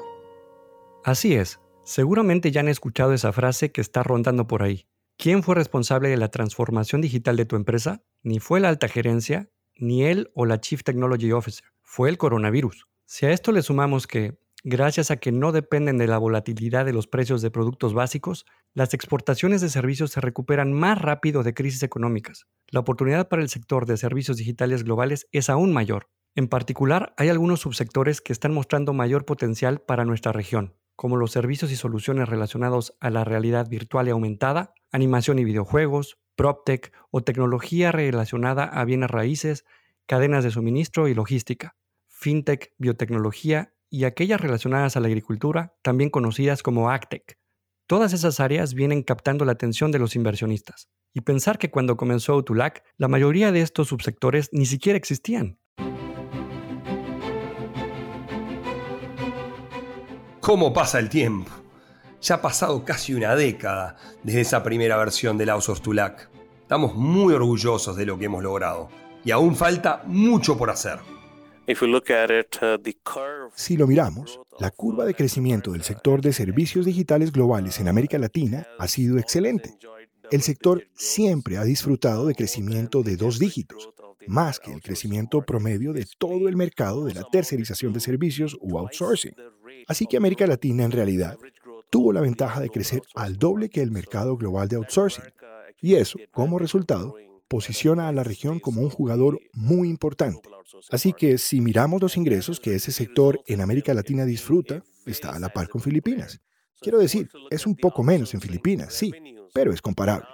Así 1.05 1.35
es. 1.35 1.61
Seguramente 1.83 2.51
ya 2.51 2.61
han 2.61 2.69
escuchado 2.69 3.13
esa 3.13 3.33
frase 3.33 3.71
que 3.71 3.81
está 3.81 4.03
rondando 4.03 4.47
por 4.47 4.63
ahí. 4.63 4.87
¿Quién 5.19 5.43
fue 5.43 5.55
responsable 5.55 6.09
de 6.09 6.17
la 6.17 6.31
transformación 6.31 7.01
digital 7.01 7.37
de 7.37 7.45
tu 7.45 7.57
empresa? 7.57 8.03
Ni 8.23 8.41
fue 8.41 8.59
la 8.61 8.69
alta 8.69 8.89
gerencia, 8.89 9.51
ni 9.77 10.05
él 10.05 10.31
o 10.35 10.47
la 10.47 10.61
Chief 10.61 10.83
Technology 10.83 11.31
Officer. 11.33 11.67
Fue 11.83 12.09
el 12.09 12.17
coronavirus. 12.17 12.87
Si 13.05 13.27
a 13.27 13.31
esto 13.31 13.53
le 13.53 13.63
sumamos 13.63 14.07
que, 14.07 14.39
gracias 14.65 15.11
a 15.11 15.17
que 15.19 15.31
no 15.31 15.53
dependen 15.53 15.99
de 15.99 16.09
la 16.09 16.19
volatilidad 16.19 16.85
de 16.85 16.93
los 16.93 17.07
precios 17.07 17.43
de 17.43 17.51
productos 17.53 17.95
básicos, 17.95 18.47
las 18.73 18.95
exportaciones 18.95 19.61
de 19.61 19.69
servicios 19.69 20.11
se 20.11 20.21
recuperan 20.21 20.73
más 20.73 21.01
rápido 21.01 21.43
de 21.43 21.55
crisis 21.55 21.83
económicas. 21.85 22.47
La 22.69 22.81
oportunidad 22.81 23.29
para 23.29 23.43
el 23.43 23.49
sector 23.49 23.87
de 23.87 23.97
servicios 23.97 24.39
digitales 24.39 24.83
globales 24.83 25.29
es 25.31 25.49
aún 25.49 25.73
mayor. 25.73 26.09
En 26.35 26.49
particular, 26.49 27.15
hay 27.17 27.29
algunos 27.29 27.61
subsectores 27.61 28.21
que 28.21 28.33
están 28.33 28.53
mostrando 28.53 28.93
mayor 28.93 29.25
potencial 29.25 29.81
para 29.81 30.05
nuestra 30.05 30.33
región 30.33 30.75
como 30.97 31.17
los 31.17 31.33
servicios 31.33 31.73
y 31.73 31.77
soluciones 31.77 32.29
relacionados 32.29 32.97
a 33.01 33.11
la 33.11 33.25
realidad 33.25 33.69
virtual 33.69 34.09
y 34.09 34.11
aumentada, 34.11 34.75
animación 34.93 35.39
y 35.39 35.45
videojuegos, 35.45 36.19
PropTech 36.37 36.93
o 37.11 37.23
tecnología 37.23 37.93
relacionada 37.93 38.65
a 38.65 38.85
bienes 38.85 39.11
raíces, 39.11 39.65
cadenas 40.07 40.45
de 40.45 40.51
suministro 40.51 41.09
y 41.09 41.15
logística, 41.15 41.77
FinTech, 42.09 42.75
biotecnología 42.79 43.74
y 43.95 44.07
aquellas 44.07 44.41
relacionadas 44.41 44.97
a 44.97 45.01
la 45.01 45.07
agricultura, 45.07 45.77
también 45.81 46.11
conocidas 46.11 46.65
como 46.65 46.91
AgTech. 46.91 47.39
Todas 47.87 48.13
esas 48.13 48.41
áreas 48.41 48.75
vienen 48.75 49.05
captando 49.05 49.45
la 49.45 49.53
atención 49.53 49.93
de 49.93 50.01
los 50.01 50.17
inversionistas. 50.17 50.89
Y 51.15 51.21
pensar 51.21 51.59
que 51.59 51.71
cuando 51.71 51.97
comenzó 51.97 52.35
Utulac, 52.35 52.83
la 52.97 53.07
mayoría 53.07 53.53
de 53.53 53.61
estos 53.61 53.87
subsectores 53.87 54.49
ni 54.51 54.67
siquiera 54.67 54.97
existían. 54.97 55.61
¿Cómo 60.41 60.73
pasa 60.73 60.99
el 60.99 61.09
tiempo? 61.09 61.53
Ya 62.21 62.35
ha 62.35 62.43
pasado 62.43 62.85
casi 62.85 63.15
una 63.15 63.37
década 63.37 63.95
desde 64.25 64.41
esa 64.41 64.65
primera 64.65 64.97
versión 64.97 65.39
del 65.39 65.51
House 65.51 65.69
of 65.69 65.83
Tulac. 65.83 66.31
Estamos 66.63 66.97
muy 66.97 67.33
orgullosos 67.33 67.95
de 67.95 68.07
lo 68.07 68.19
que 68.19 68.25
hemos 68.25 68.43
logrado 68.43 68.89
y 69.25 69.31
aún 69.31 69.55
falta 69.55 70.03
mucho 70.05 70.59
por 70.59 70.71
hacer. 70.71 70.99
Uh, 71.67 73.51
si 73.55 73.77
lo 73.79 73.87
miramos, 73.87 74.39
la 74.59 74.71
curva 74.71 75.07
de 75.07 75.15
crecimiento 75.15 75.73
del 75.73 75.83
sector 75.83 76.21
de 76.21 76.35
servicios 76.35 76.85
digitales 76.85 77.33
globales 77.33 77.81
en 77.81 77.89
América 77.89 78.19
Latina 78.19 78.67
ha 78.79 78.87
sido 78.87 79.17
excelente. 79.17 79.75
El 80.31 80.43
sector 80.43 80.87
siempre 80.93 81.57
ha 81.57 81.65
disfrutado 81.65 82.27
de 82.27 82.35
crecimiento 82.35 83.03
de 83.03 83.17
dos 83.17 83.39
dígitos, 83.39 83.89
más 84.27 84.61
que 84.61 84.75
el 84.75 84.83
crecimiento 84.83 85.41
promedio 85.41 85.95
de 85.95 86.07
todo 86.19 86.49
el 86.49 86.57
mercado 86.57 87.07
de 87.07 87.15
la 87.15 87.25
tercerización 87.25 87.95
de 87.95 88.01
servicios 88.01 88.59
u 88.61 88.77
outsourcing. 88.77 89.35
Así 89.87 90.07
que 90.07 90.19
América 90.19 90.47
Latina 90.47 90.85
en 90.85 90.93
realidad 90.93 91.39
tuvo 91.89 92.13
la 92.13 92.21
ventaja 92.21 92.61
de 92.61 92.69
crecer 92.69 93.01
al 93.15 93.39
doble 93.39 93.71
que 93.71 93.81
el 93.81 93.91
mercado 93.91 94.37
global 94.37 94.69
de 94.69 94.77
outsourcing. 94.77 95.25
Y 95.81 95.95
eso, 95.95 96.19
como 96.31 96.59
resultado, 96.59 97.15
posiciona 97.49 98.09
a 98.09 98.13
la 98.13 98.25
región 98.25 98.61
como 98.61 98.83
un 98.83 98.91
jugador 98.91 99.41
muy 99.53 99.89
importante. 99.89 100.49
Así 100.91 101.13
que 101.13 101.39
si 101.39 101.61
miramos 101.61 102.01
los 102.01 102.17
ingresos 102.17 102.61
que 102.61 102.75
ese 102.75 102.93
sector 102.93 103.41
en 103.47 103.61
América 103.61 103.95
Latina 103.95 104.25
disfruta, 104.25 104.83
está 105.07 105.35
a 105.35 105.39
la 105.39 105.51
par 105.51 105.69
con 105.69 105.81
Filipinas. 105.81 106.41
Quiero 106.81 106.99
decir, 106.99 107.29
es 107.51 107.67
un 107.67 107.77
poco 107.77 108.03
menos 108.03 108.35
en 108.35 108.41
Filipinas, 108.41 108.93
sí, 108.93 109.13
pero 109.53 109.73
es 109.73 109.81
comparable. 109.81 110.27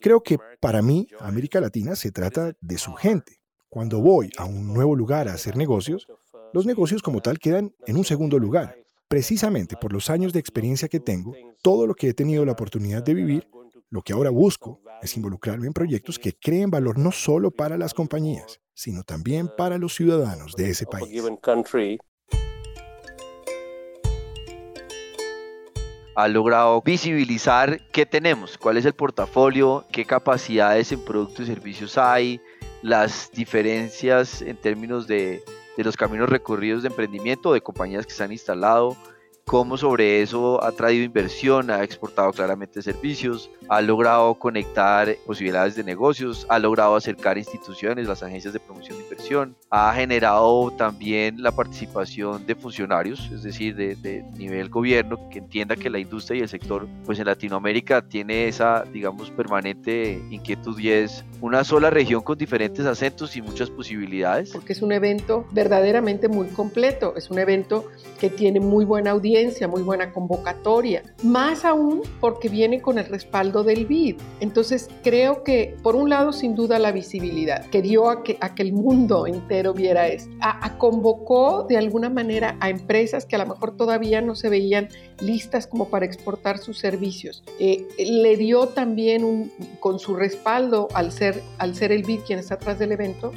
Creo 0.00 0.22
que 0.22 0.38
para 0.60 0.82
mí, 0.82 1.08
América 1.20 1.60
Latina 1.60 1.96
se 1.96 2.12
trata 2.12 2.52
de 2.60 2.78
su 2.78 2.92
gente. 2.94 3.40
Cuando 3.68 4.00
voy 4.00 4.30
a 4.36 4.44
un 4.44 4.72
nuevo 4.72 4.94
lugar 4.94 5.28
a 5.28 5.34
hacer 5.34 5.56
negocios, 5.56 6.06
los 6.52 6.66
negocios 6.66 7.02
como 7.02 7.20
tal 7.20 7.38
quedan 7.38 7.74
en 7.86 7.96
un 7.96 8.04
segundo 8.04 8.38
lugar. 8.38 8.76
Precisamente 9.08 9.76
por 9.76 9.92
los 9.92 10.10
años 10.10 10.32
de 10.32 10.40
experiencia 10.40 10.88
que 10.88 11.00
tengo, 11.00 11.34
todo 11.62 11.86
lo 11.86 11.94
que 11.94 12.08
he 12.08 12.14
tenido 12.14 12.44
la 12.44 12.52
oportunidad 12.52 13.02
de 13.02 13.14
vivir, 13.14 13.48
lo 13.90 14.02
que 14.02 14.12
ahora 14.12 14.30
busco 14.30 14.80
es 15.02 15.16
involucrarme 15.16 15.66
en 15.66 15.72
proyectos 15.72 16.18
que 16.18 16.32
creen 16.32 16.70
valor 16.70 16.98
no 16.98 17.12
solo 17.12 17.50
para 17.50 17.76
las 17.78 17.94
compañías, 17.94 18.60
sino 18.74 19.02
también 19.02 19.48
para 19.56 19.78
los 19.78 19.94
ciudadanos 19.94 20.54
de 20.56 20.70
ese 20.70 20.86
país. 20.86 21.08
ha 26.18 26.28
logrado 26.28 26.80
visibilizar 26.80 27.78
qué 27.92 28.06
tenemos, 28.06 28.56
cuál 28.56 28.78
es 28.78 28.86
el 28.86 28.94
portafolio, 28.94 29.84
qué 29.92 30.06
capacidades 30.06 30.90
en 30.90 31.04
productos 31.04 31.40
y 31.40 31.46
servicios 31.46 31.98
hay, 31.98 32.40
las 32.80 33.30
diferencias 33.32 34.40
en 34.40 34.56
términos 34.56 35.06
de 35.06 35.44
de 35.76 35.84
los 35.84 35.96
caminos 35.96 36.28
recorridos 36.28 36.82
de 36.82 36.88
emprendimiento 36.88 37.52
de 37.52 37.60
compañías 37.60 38.06
que 38.06 38.12
se 38.12 38.24
han 38.24 38.32
instalado, 38.32 38.96
cómo 39.48 39.76
sobre 39.76 40.22
eso 40.22 40.62
ha 40.64 40.72
traído 40.72 41.04
inversión, 41.04 41.70
ha 41.70 41.84
exportado 41.84 42.32
claramente 42.32 42.82
servicios, 42.82 43.48
ha 43.68 43.80
logrado 43.80 44.34
conectar 44.34 45.16
posibilidades 45.24 45.76
de 45.76 45.84
negocios, 45.84 46.44
ha 46.48 46.58
logrado 46.58 46.96
acercar 46.96 47.38
instituciones, 47.38 48.08
las 48.08 48.24
agencias 48.24 48.52
de 48.52 48.58
promoción 48.58 48.98
de 48.98 49.04
inversión, 49.04 49.56
ha 49.70 49.94
generado 49.94 50.72
también 50.72 51.40
la 51.40 51.52
participación 51.52 52.44
de 52.44 52.56
funcionarios, 52.56 53.30
es 53.32 53.44
decir, 53.44 53.76
de, 53.76 53.94
de, 53.94 54.24
nivel 54.36 54.68
gobierno, 54.68 55.28
que 55.30 55.38
entienda 55.38 55.76
que 55.76 55.90
la 55.90 56.00
industria 56.00 56.40
y 56.40 56.42
el 56.42 56.48
sector, 56.48 56.88
pues 57.04 57.20
en 57.20 57.26
Latinoamérica 57.26 58.02
tiene 58.02 58.48
esa, 58.48 58.82
digamos, 58.92 59.30
permanente 59.30 60.20
inquietud 60.28 60.76
y 60.80 60.90
es 60.90 61.24
una 61.40 61.62
sola 61.62 61.90
región 61.90 62.22
con 62.22 62.36
diferentes 62.36 62.84
acentos 62.84 63.36
y 63.36 63.42
muchas 63.42 63.70
posibilidades. 63.70 64.50
Porque 64.50 64.72
es 64.72 64.82
un 64.82 64.90
evento 64.90 65.46
verdaderamente 65.52 66.28
muy 66.28 66.48
completo, 66.48 67.14
es 67.16 67.30
un 67.30 67.38
evento 67.38 67.84
que 68.18 68.28
tiene 68.28 68.58
muy 68.58 68.84
buena 68.84 69.12
audiencia, 69.12 69.35
muy 69.68 69.82
buena 69.82 70.12
convocatoria, 70.12 71.02
más 71.22 71.64
aún 71.64 72.02
porque 72.20 72.48
viene 72.48 72.80
con 72.80 72.98
el 72.98 73.04
respaldo 73.06 73.64
del 73.64 73.86
BID. 73.86 74.16
Entonces 74.40 74.88
creo 75.02 75.42
que 75.42 75.76
por 75.82 75.94
un 75.94 76.08
lado 76.08 76.32
sin 76.32 76.54
duda 76.54 76.78
la 76.78 76.92
visibilidad, 76.92 77.66
que 77.66 77.82
dio 77.82 78.08
a 78.08 78.22
que, 78.22 78.38
el 78.56 78.72
mundo 78.72 79.26
entero 79.26 79.74
viera 79.74 80.08
esto, 80.08 80.30
a, 80.40 80.78
convocó 80.78 81.66
de 81.68 81.76
alguna 81.76 82.08
manera 82.08 82.56
a 82.60 82.70
empresas 82.70 83.26
que 83.26 83.36
a 83.36 83.38
lo 83.38 83.46
mejor 83.46 83.76
todavía 83.76 84.22
no 84.22 84.34
se 84.34 84.48
veían 84.48 84.88
listas 85.20 85.66
como 85.66 85.88
para 85.88 86.06
exportar 86.06 86.58
sus 86.58 86.78
servicios. 86.78 87.42
Eh, 87.58 87.86
le 87.98 88.36
dio 88.36 88.68
también 88.68 89.52
con 89.80 89.98
su 89.98 90.14
respaldo 90.16 90.88
al 90.94 91.12
ser, 91.12 91.42
al 91.58 91.74
ser 91.74 91.92
el 91.92 92.02
BID 92.02 92.20
quien 92.26 92.38
está 92.38 92.54
atrás 92.54 92.78
del 92.78 92.92
evento, 92.92 93.32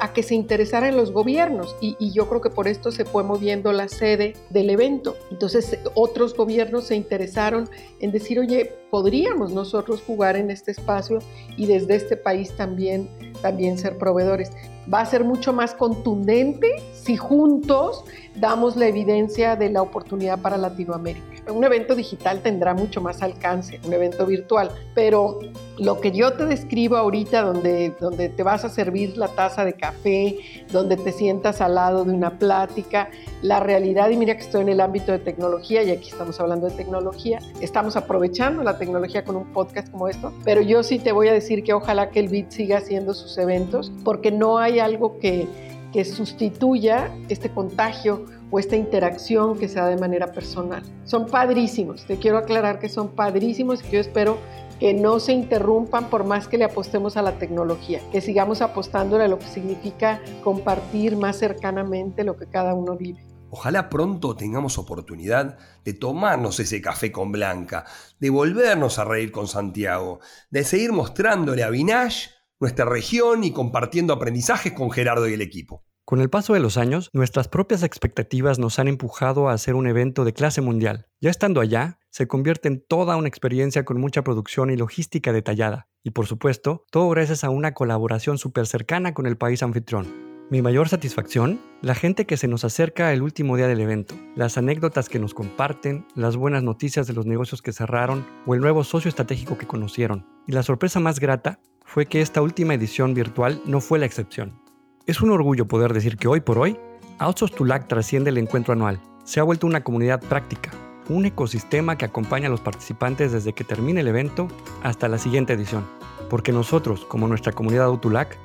a 0.00 0.12
que 0.12 0.22
se 0.22 0.34
interesara 0.34 0.88
en 0.88 0.96
los 0.96 1.12
gobiernos 1.12 1.76
y, 1.80 1.96
y, 1.98 2.12
yo 2.12 2.28
creo 2.28 2.40
que 2.40 2.50
por 2.50 2.68
esto 2.68 2.92
se 2.92 3.04
fue 3.04 3.22
moviendo 3.22 3.72
la 3.72 3.88
sede 3.88 4.34
del 4.50 4.70
evento. 4.70 5.16
Entonces 5.30 5.78
otros 5.94 6.34
gobiernos 6.36 6.84
se 6.84 6.96
interesaron 6.96 7.68
en 8.00 8.12
decir, 8.12 8.38
oye, 8.38 8.72
podríamos 8.90 9.52
nosotros 9.52 10.02
jugar 10.06 10.36
en 10.36 10.50
este 10.50 10.70
espacio 10.70 11.18
y 11.56 11.66
desde 11.66 11.94
este 11.94 12.16
país 12.16 12.52
también, 12.52 13.08
también 13.42 13.76
ser 13.76 13.98
proveedores. 13.98 14.50
Va 14.92 15.00
a 15.00 15.06
ser 15.06 15.24
mucho 15.24 15.52
más 15.52 15.74
contundente 15.74 16.82
si 16.94 17.16
juntos 17.16 18.04
damos 18.36 18.76
la 18.76 18.86
evidencia 18.86 19.56
de 19.56 19.68
la 19.68 19.82
oportunidad 19.82 20.38
para 20.38 20.56
Latinoamérica 20.56 21.32
un 21.50 21.64
evento 21.64 21.94
digital 21.94 22.40
tendrá 22.40 22.74
mucho 22.74 23.00
más 23.00 23.22
alcance, 23.22 23.80
un 23.84 23.92
evento 23.92 24.26
virtual, 24.26 24.70
pero 24.94 25.40
lo 25.78 26.00
que 26.00 26.12
yo 26.12 26.34
te 26.34 26.46
describo 26.46 26.96
ahorita, 26.96 27.42
donde, 27.42 27.94
donde 28.00 28.28
te 28.28 28.42
vas 28.42 28.64
a 28.64 28.68
servir 28.68 29.16
la 29.16 29.28
taza 29.28 29.64
de 29.64 29.72
café, 29.72 30.38
donde 30.70 30.96
te 30.96 31.10
sientas 31.10 31.60
al 31.60 31.74
lado 31.74 32.04
de 32.04 32.12
una 32.12 32.38
plática, 32.38 33.10
la 33.42 33.60
realidad, 33.60 34.10
y 34.10 34.16
mira 34.16 34.34
que 34.36 34.42
estoy 34.42 34.62
en 34.62 34.68
el 34.70 34.80
ámbito 34.80 35.12
de 35.12 35.18
tecnología, 35.18 35.82
y 35.82 35.90
aquí 35.90 36.08
estamos 36.08 36.40
hablando 36.40 36.68
de 36.68 36.76
tecnología, 36.76 37.40
estamos 37.60 37.96
aprovechando 37.96 38.62
la 38.62 38.78
tecnología 38.78 39.24
con 39.24 39.36
un 39.36 39.52
podcast 39.52 39.90
como 39.90 40.08
esto, 40.08 40.32
pero 40.44 40.62
yo 40.62 40.82
sí 40.82 40.98
te 40.98 41.12
voy 41.12 41.28
a 41.28 41.32
decir 41.32 41.64
que 41.64 41.74
ojalá 41.74 42.10
que 42.10 42.20
el 42.20 42.28
BIT 42.28 42.50
siga 42.50 42.78
haciendo 42.78 43.14
sus 43.14 43.36
eventos, 43.38 43.92
porque 44.04 44.30
no 44.30 44.58
hay 44.58 44.78
algo 44.78 45.18
que, 45.18 45.48
que 45.92 46.04
sustituya 46.04 47.10
este 47.28 47.50
contagio 47.50 48.24
o 48.50 48.58
esta 48.58 48.76
interacción 48.76 49.58
que 49.58 49.66
se 49.66 49.80
da 49.80 49.88
de 49.88 49.96
manera 49.96 50.28
personal. 50.28 50.82
Son 51.04 51.26
padrísimos, 51.26 52.04
te 52.04 52.18
quiero 52.18 52.38
aclarar 52.38 52.78
que 52.78 52.88
son 52.88 53.08
padrísimos 53.08 53.80
y 53.80 53.84
que 53.84 53.90
yo 53.92 54.00
espero 54.00 54.38
que 54.78 54.94
no 54.94 55.20
se 55.20 55.32
interrumpan 55.32 56.10
por 56.10 56.24
más 56.24 56.48
que 56.48 56.58
le 56.58 56.64
apostemos 56.64 57.16
a 57.16 57.22
la 57.22 57.38
tecnología, 57.38 58.00
que 58.10 58.20
sigamos 58.20 58.62
apostándole 58.62 59.24
a 59.24 59.28
lo 59.28 59.38
que 59.38 59.46
significa 59.46 60.20
compartir 60.42 61.16
más 61.16 61.36
cercanamente 61.38 62.24
lo 62.24 62.36
que 62.36 62.46
cada 62.46 62.74
uno 62.74 62.96
vive. 62.96 63.31
Ojalá 63.54 63.90
pronto 63.90 64.34
tengamos 64.34 64.78
oportunidad 64.78 65.58
de 65.84 65.92
tomarnos 65.92 66.58
ese 66.58 66.80
café 66.80 67.12
con 67.12 67.32
Blanca, 67.32 67.84
de 68.18 68.30
volvernos 68.30 68.98
a 68.98 69.04
reír 69.04 69.30
con 69.30 69.46
Santiago, 69.46 70.20
de 70.48 70.64
seguir 70.64 70.92
mostrándole 70.92 71.62
a 71.62 71.68
Vinash 71.68 72.28
nuestra 72.58 72.86
región 72.86 73.44
y 73.44 73.52
compartiendo 73.52 74.14
aprendizajes 74.14 74.72
con 74.72 74.90
Gerardo 74.90 75.28
y 75.28 75.34
el 75.34 75.42
equipo. 75.42 75.84
Con 76.06 76.22
el 76.22 76.30
paso 76.30 76.54
de 76.54 76.60
los 76.60 76.78
años, 76.78 77.10
nuestras 77.12 77.48
propias 77.48 77.82
expectativas 77.82 78.58
nos 78.58 78.78
han 78.78 78.88
empujado 78.88 79.50
a 79.50 79.52
hacer 79.52 79.74
un 79.74 79.86
evento 79.86 80.24
de 80.24 80.32
clase 80.32 80.62
mundial. 80.62 81.08
Ya 81.20 81.28
estando 81.28 81.60
allá, 81.60 81.98
se 82.08 82.26
convierte 82.26 82.68
en 82.68 82.82
toda 82.82 83.16
una 83.16 83.28
experiencia 83.28 83.84
con 83.84 84.00
mucha 84.00 84.24
producción 84.24 84.70
y 84.70 84.78
logística 84.78 85.30
detallada. 85.30 85.88
Y 86.02 86.12
por 86.12 86.26
supuesto, 86.26 86.86
todo 86.90 87.10
gracias 87.10 87.44
a 87.44 87.50
una 87.50 87.74
colaboración 87.74 88.38
súper 88.38 88.66
cercana 88.66 89.12
con 89.12 89.26
el 89.26 89.36
país 89.36 89.62
anfitrión. 89.62 90.31
Mi 90.52 90.60
mayor 90.60 90.86
satisfacción, 90.90 91.62
la 91.80 91.94
gente 91.94 92.26
que 92.26 92.36
se 92.36 92.46
nos 92.46 92.62
acerca 92.62 93.14
el 93.14 93.22
último 93.22 93.56
día 93.56 93.68
del 93.68 93.80
evento, 93.80 94.14
las 94.36 94.58
anécdotas 94.58 95.08
que 95.08 95.18
nos 95.18 95.32
comparten, 95.32 96.04
las 96.14 96.36
buenas 96.36 96.62
noticias 96.62 97.06
de 97.06 97.14
los 97.14 97.24
negocios 97.24 97.62
que 97.62 97.72
cerraron 97.72 98.26
o 98.44 98.54
el 98.54 98.60
nuevo 98.60 98.84
socio 98.84 99.08
estratégico 99.08 99.56
que 99.56 99.66
conocieron. 99.66 100.26
Y 100.46 100.52
la 100.52 100.62
sorpresa 100.62 101.00
más 101.00 101.20
grata 101.20 101.58
fue 101.86 102.04
que 102.04 102.20
esta 102.20 102.42
última 102.42 102.74
edición 102.74 103.14
virtual 103.14 103.62
no 103.64 103.80
fue 103.80 103.98
la 103.98 104.04
excepción. 104.04 104.60
Es 105.06 105.22
un 105.22 105.30
orgullo 105.30 105.66
poder 105.66 105.94
decir 105.94 106.18
que 106.18 106.28
hoy 106.28 106.40
por 106.42 106.58
hoy, 106.58 106.76
Outsource 107.18 107.56
to 107.56 107.64
LAC 107.64 107.88
trasciende 107.88 108.28
el 108.28 108.36
encuentro 108.36 108.74
anual. 108.74 109.00
Se 109.24 109.40
ha 109.40 109.44
vuelto 109.44 109.66
una 109.66 109.82
comunidad 109.82 110.20
práctica, 110.20 110.70
un 111.08 111.24
ecosistema 111.24 111.96
que 111.96 112.04
acompaña 112.04 112.48
a 112.48 112.50
los 112.50 112.60
participantes 112.60 113.32
desde 113.32 113.54
que 113.54 113.64
termine 113.64 114.02
el 114.02 114.08
evento 114.08 114.48
hasta 114.82 115.08
la 115.08 115.16
siguiente 115.16 115.54
edición. 115.54 115.86
Porque 116.28 116.52
nosotros, 116.52 117.06
como 117.06 117.26
nuestra 117.26 117.54
comunidad 117.54 117.86
Outulac, 117.86 118.36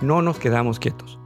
no 0.00 0.22
nos 0.22 0.38
quedamos 0.38 0.78
quietos. 0.78 1.18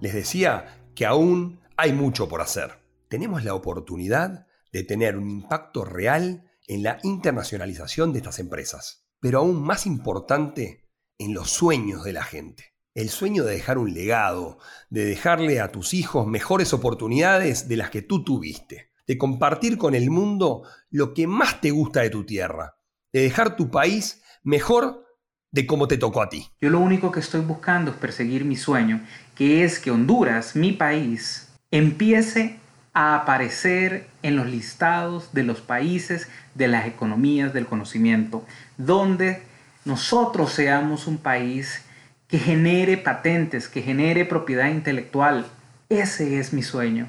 Les 0.00 0.14
decía 0.14 0.86
que 0.94 1.06
aún 1.06 1.60
hay 1.76 1.92
mucho 1.92 2.28
por 2.28 2.40
hacer. 2.40 2.80
Tenemos 3.08 3.44
la 3.44 3.54
oportunidad 3.54 4.46
de 4.72 4.84
tener 4.84 5.16
un 5.16 5.28
impacto 5.28 5.84
real 5.84 6.50
en 6.66 6.82
la 6.82 6.98
internacionalización 7.02 8.12
de 8.12 8.18
estas 8.18 8.38
empresas, 8.38 9.06
pero 9.20 9.40
aún 9.40 9.62
más 9.62 9.86
importante, 9.86 10.88
en 11.18 11.34
los 11.34 11.50
sueños 11.50 12.04
de 12.04 12.12
la 12.12 12.22
gente 12.22 12.70
el 12.94 13.08
sueño 13.08 13.44
de 13.44 13.52
dejar 13.52 13.78
un 13.78 13.94
legado, 13.94 14.58
de 14.88 15.04
dejarle 15.04 15.60
a 15.60 15.70
tus 15.70 15.94
hijos 15.94 16.26
mejores 16.26 16.72
oportunidades 16.72 17.68
de 17.68 17.76
las 17.76 17.90
que 17.90 18.02
tú 18.02 18.24
tuviste, 18.24 18.90
de 19.06 19.18
compartir 19.18 19.78
con 19.78 19.94
el 19.94 20.10
mundo 20.10 20.64
lo 20.90 21.14
que 21.14 21.26
más 21.26 21.60
te 21.60 21.70
gusta 21.70 22.00
de 22.00 22.10
tu 22.10 22.24
tierra, 22.24 22.76
de 23.12 23.22
dejar 23.22 23.56
tu 23.56 23.70
país 23.70 24.22
mejor 24.42 25.04
de 25.52 25.66
cómo 25.66 25.88
te 25.88 25.98
tocó 25.98 26.22
a 26.22 26.28
ti. 26.28 26.48
Yo 26.60 26.70
lo 26.70 26.78
único 26.78 27.10
que 27.10 27.20
estoy 27.20 27.40
buscando 27.40 27.90
es 27.90 27.96
perseguir 27.96 28.44
mi 28.44 28.56
sueño, 28.56 29.00
que 29.34 29.64
es 29.64 29.78
que 29.78 29.90
Honduras, 29.90 30.54
mi 30.54 30.72
país, 30.72 31.48
empiece 31.70 32.56
a 32.92 33.16
aparecer 33.16 34.06
en 34.22 34.36
los 34.36 34.46
listados 34.46 35.32
de 35.32 35.44
los 35.44 35.60
países 35.60 36.28
de 36.54 36.68
las 36.68 36.86
economías 36.86 37.52
del 37.52 37.66
conocimiento, 37.66 38.44
donde 38.76 39.42
nosotros 39.84 40.52
seamos 40.52 41.06
un 41.06 41.18
país 41.18 41.82
que 42.26 42.38
genere 42.38 42.96
patentes, 42.96 43.68
que 43.68 43.82
genere 43.82 44.24
propiedad 44.24 44.68
intelectual. 44.68 45.46
Ese 45.88 46.38
es 46.38 46.52
mi 46.52 46.62
sueño. 46.62 47.08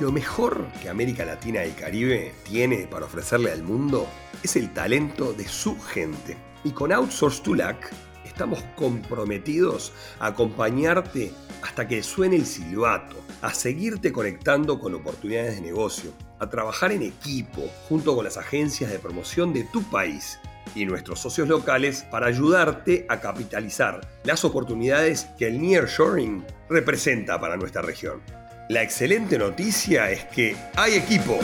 Lo 0.00 0.12
mejor 0.12 0.66
que 0.80 0.88
América 0.88 1.26
Latina 1.26 1.66
y 1.66 1.72
Caribe 1.72 2.32
tiene 2.44 2.86
para 2.90 3.04
ofrecerle 3.04 3.52
al 3.52 3.62
mundo 3.62 4.08
es 4.42 4.56
el 4.56 4.72
talento 4.72 5.32
de 5.32 5.46
su 5.46 5.78
gente. 5.80 6.36
Y 6.64 6.70
con 6.70 6.92
Outsource 6.92 7.42
to 7.42 7.54
Lack 7.54 7.92
estamos 8.24 8.62
comprometidos 8.76 9.92
a 10.18 10.28
acompañarte 10.28 11.32
hasta 11.62 11.86
que 11.86 12.02
suene 12.02 12.36
el 12.36 12.46
silbato, 12.46 13.16
a 13.42 13.52
seguirte 13.52 14.12
conectando 14.12 14.78
con 14.78 14.94
oportunidades 14.94 15.56
de 15.56 15.62
negocio, 15.62 16.12
a 16.38 16.48
trabajar 16.48 16.92
en 16.92 17.02
equipo 17.02 17.62
junto 17.88 18.14
con 18.14 18.24
las 18.24 18.36
agencias 18.36 18.90
de 18.90 18.98
promoción 18.98 19.52
de 19.52 19.64
tu 19.64 19.82
país 19.82 20.38
y 20.74 20.84
nuestros 20.84 21.20
socios 21.20 21.48
locales 21.48 22.04
para 22.10 22.28
ayudarte 22.28 23.06
a 23.08 23.20
capitalizar 23.20 24.00
las 24.24 24.44
oportunidades 24.44 25.26
que 25.38 25.48
el 25.48 25.60
nearshoring 25.60 26.44
representa 26.68 27.40
para 27.40 27.56
nuestra 27.56 27.82
región. 27.82 28.22
La 28.68 28.82
excelente 28.82 29.36
noticia 29.36 30.10
es 30.10 30.24
que 30.26 30.56
hay 30.76 30.94
equipo. 30.94 31.40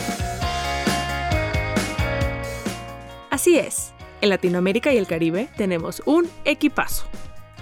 Así 3.46 3.58
es, 3.60 3.92
en 4.22 4.30
Latinoamérica 4.30 4.92
y 4.92 4.96
el 4.96 5.06
Caribe 5.06 5.48
tenemos 5.56 6.02
un 6.04 6.28
equipazo. 6.44 7.06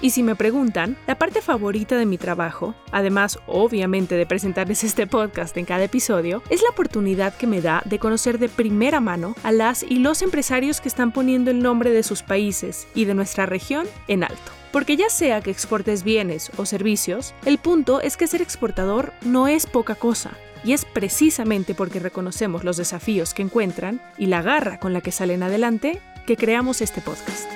Y 0.00 0.12
si 0.12 0.22
me 0.22 0.34
preguntan, 0.34 0.96
la 1.06 1.18
parte 1.18 1.42
favorita 1.42 1.98
de 1.98 2.06
mi 2.06 2.16
trabajo, 2.16 2.74
además 2.90 3.38
obviamente 3.46 4.14
de 4.14 4.24
presentarles 4.24 4.82
este 4.84 5.06
podcast 5.06 5.54
en 5.58 5.66
cada 5.66 5.84
episodio, 5.84 6.42
es 6.48 6.62
la 6.62 6.70
oportunidad 6.70 7.36
que 7.36 7.46
me 7.46 7.60
da 7.60 7.82
de 7.84 7.98
conocer 7.98 8.38
de 8.38 8.48
primera 8.48 9.00
mano 9.00 9.36
a 9.42 9.52
las 9.52 9.82
y 9.82 9.98
los 9.98 10.22
empresarios 10.22 10.80
que 10.80 10.88
están 10.88 11.12
poniendo 11.12 11.50
el 11.50 11.60
nombre 11.62 11.90
de 11.90 12.02
sus 12.02 12.22
países 12.22 12.88
y 12.94 13.04
de 13.04 13.12
nuestra 13.12 13.44
región 13.44 13.86
en 14.08 14.24
alto. 14.24 14.52
Porque 14.72 14.96
ya 14.96 15.10
sea 15.10 15.42
que 15.42 15.50
exportes 15.50 16.02
bienes 16.02 16.50
o 16.56 16.64
servicios, 16.64 17.34
el 17.44 17.58
punto 17.58 18.00
es 18.00 18.16
que 18.16 18.26
ser 18.26 18.40
exportador 18.40 19.12
no 19.22 19.48
es 19.48 19.66
poca 19.66 19.96
cosa. 19.96 20.30
Y 20.64 20.72
es 20.72 20.84
precisamente 20.84 21.74
porque 21.74 22.00
reconocemos 22.00 22.64
los 22.64 22.76
desafíos 22.76 23.34
que 23.34 23.42
encuentran 23.42 24.00
y 24.16 24.26
la 24.26 24.42
garra 24.42 24.80
con 24.80 24.92
la 24.92 25.02
que 25.02 25.12
salen 25.12 25.42
adelante 25.42 26.00
que 26.26 26.36
creamos 26.36 26.80
este 26.80 27.00
podcast. 27.00 27.48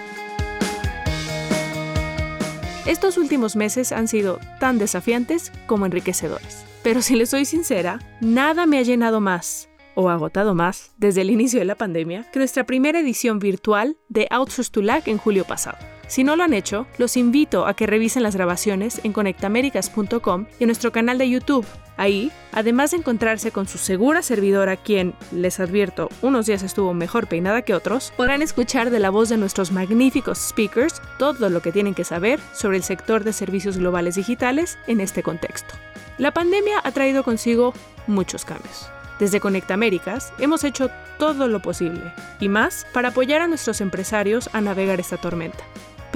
Estos 2.86 3.18
últimos 3.18 3.56
meses 3.56 3.92
han 3.92 4.08
sido 4.08 4.40
tan 4.60 4.78
desafiantes 4.78 5.52
como 5.66 5.84
enriquecedores 5.84 6.64
Pero 6.82 7.02
si 7.02 7.16
les 7.16 7.28
soy 7.28 7.44
sincera, 7.44 7.98
nada 8.20 8.64
me 8.64 8.78
ha 8.78 8.82
llenado 8.82 9.20
más 9.20 9.68
o 9.94 10.08
agotado 10.08 10.54
más 10.54 10.92
desde 10.96 11.22
el 11.22 11.30
inicio 11.30 11.58
de 11.58 11.64
la 11.66 11.74
pandemia 11.74 12.24
que 12.32 12.38
nuestra 12.38 12.64
primera 12.64 13.00
edición 13.00 13.40
virtual 13.40 13.96
de 14.08 14.26
Outsource 14.30 14.70
to 14.70 14.80
Lag 14.80 15.02
en 15.06 15.18
julio 15.18 15.44
pasado. 15.44 15.97
Si 16.08 16.24
no 16.24 16.36
lo 16.36 16.42
han 16.42 16.54
hecho, 16.54 16.86
los 16.96 17.18
invito 17.18 17.66
a 17.66 17.74
que 17.74 17.86
revisen 17.86 18.22
las 18.22 18.34
grabaciones 18.34 19.00
en 19.04 19.12
conectamericas.com 19.12 20.46
y 20.58 20.64
en 20.64 20.68
nuestro 20.68 20.90
canal 20.90 21.18
de 21.18 21.28
YouTube. 21.28 21.66
Ahí, 21.98 22.32
además 22.50 22.92
de 22.92 22.96
encontrarse 22.96 23.50
con 23.52 23.68
su 23.68 23.76
segura 23.76 24.22
servidora, 24.22 24.76
quien, 24.76 25.14
les 25.32 25.60
advierto, 25.60 26.08
unos 26.22 26.46
días 26.46 26.62
estuvo 26.62 26.94
mejor 26.94 27.26
peinada 27.26 27.60
que 27.60 27.74
otros, 27.74 28.14
podrán 28.16 28.40
escuchar 28.40 28.88
de 28.88 29.00
la 29.00 29.10
voz 29.10 29.28
de 29.28 29.36
nuestros 29.36 29.70
magníficos 29.70 30.38
speakers 30.38 31.02
todo 31.18 31.50
lo 31.50 31.60
que 31.60 31.72
tienen 31.72 31.94
que 31.94 32.04
saber 32.04 32.40
sobre 32.54 32.78
el 32.78 32.84
sector 32.84 33.22
de 33.22 33.34
servicios 33.34 33.76
globales 33.76 34.14
digitales 34.14 34.78
en 34.86 35.00
este 35.00 35.22
contexto. 35.22 35.74
La 36.16 36.32
pandemia 36.32 36.80
ha 36.82 36.90
traído 36.90 37.22
consigo 37.22 37.74
muchos 38.06 38.46
cambios. 38.46 38.88
Desde 39.18 39.40
Conecta 39.40 39.74
Américas 39.74 40.32
hemos 40.38 40.64
hecho 40.64 40.90
todo 41.18 41.48
lo 41.48 41.60
posible 41.60 42.14
y 42.40 42.48
más 42.48 42.86
para 42.94 43.08
apoyar 43.08 43.42
a 43.42 43.48
nuestros 43.48 43.80
empresarios 43.82 44.48
a 44.54 44.60
navegar 44.62 45.00
esta 45.00 45.16
tormenta. 45.18 45.64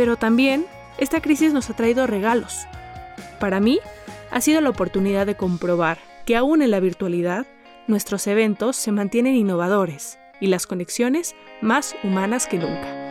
Pero 0.03 0.17
también 0.17 0.67
esta 0.99 1.21
crisis 1.21 1.53
nos 1.53 1.71
ha 1.71 1.77
traído 1.77 2.09
regalos. 2.09 2.67
Para 3.39 3.61
mí, 3.61 3.79
ha 4.33 4.41
sido 4.41 4.61
la 4.61 4.71
oportunidad 4.71 5.27
de 5.27 5.37
comprobar 5.37 5.99
que 6.27 6.35
aún 6.35 6.61
en 6.61 6.73
la 6.73 6.81
virtualidad, 6.81 7.47
nuestros 7.87 8.27
eventos 8.27 8.75
se 8.75 8.91
mantienen 8.91 9.37
innovadores 9.37 10.19
y 10.41 10.49
las 10.49 10.67
conexiones 10.67 11.37
más 11.61 11.95
humanas 12.03 12.49
que 12.49 12.59
nunca. 12.59 13.02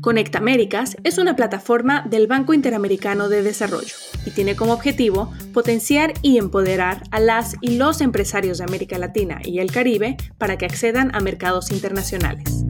Conecta 0.00 0.38
Américas 0.38 0.96
es 1.04 1.18
una 1.18 1.36
plataforma 1.36 2.02
del 2.08 2.26
Banco 2.26 2.54
Interamericano 2.54 3.28
de 3.28 3.42
Desarrollo 3.42 3.94
y 4.24 4.30
tiene 4.30 4.56
como 4.56 4.72
objetivo 4.72 5.30
potenciar 5.52 6.14
y 6.22 6.38
empoderar 6.38 7.02
a 7.10 7.20
las 7.20 7.56
y 7.60 7.76
los 7.76 8.00
empresarios 8.00 8.56
de 8.58 8.64
América 8.64 8.96
Latina 8.98 9.40
y 9.44 9.58
el 9.58 9.70
Caribe 9.70 10.16
para 10.38 10.56
que 10.56 10.64
accedan 10.64 11.14
a 11.14 11.20
mercados 11.20 11.70
internacionales. 11.70 12.64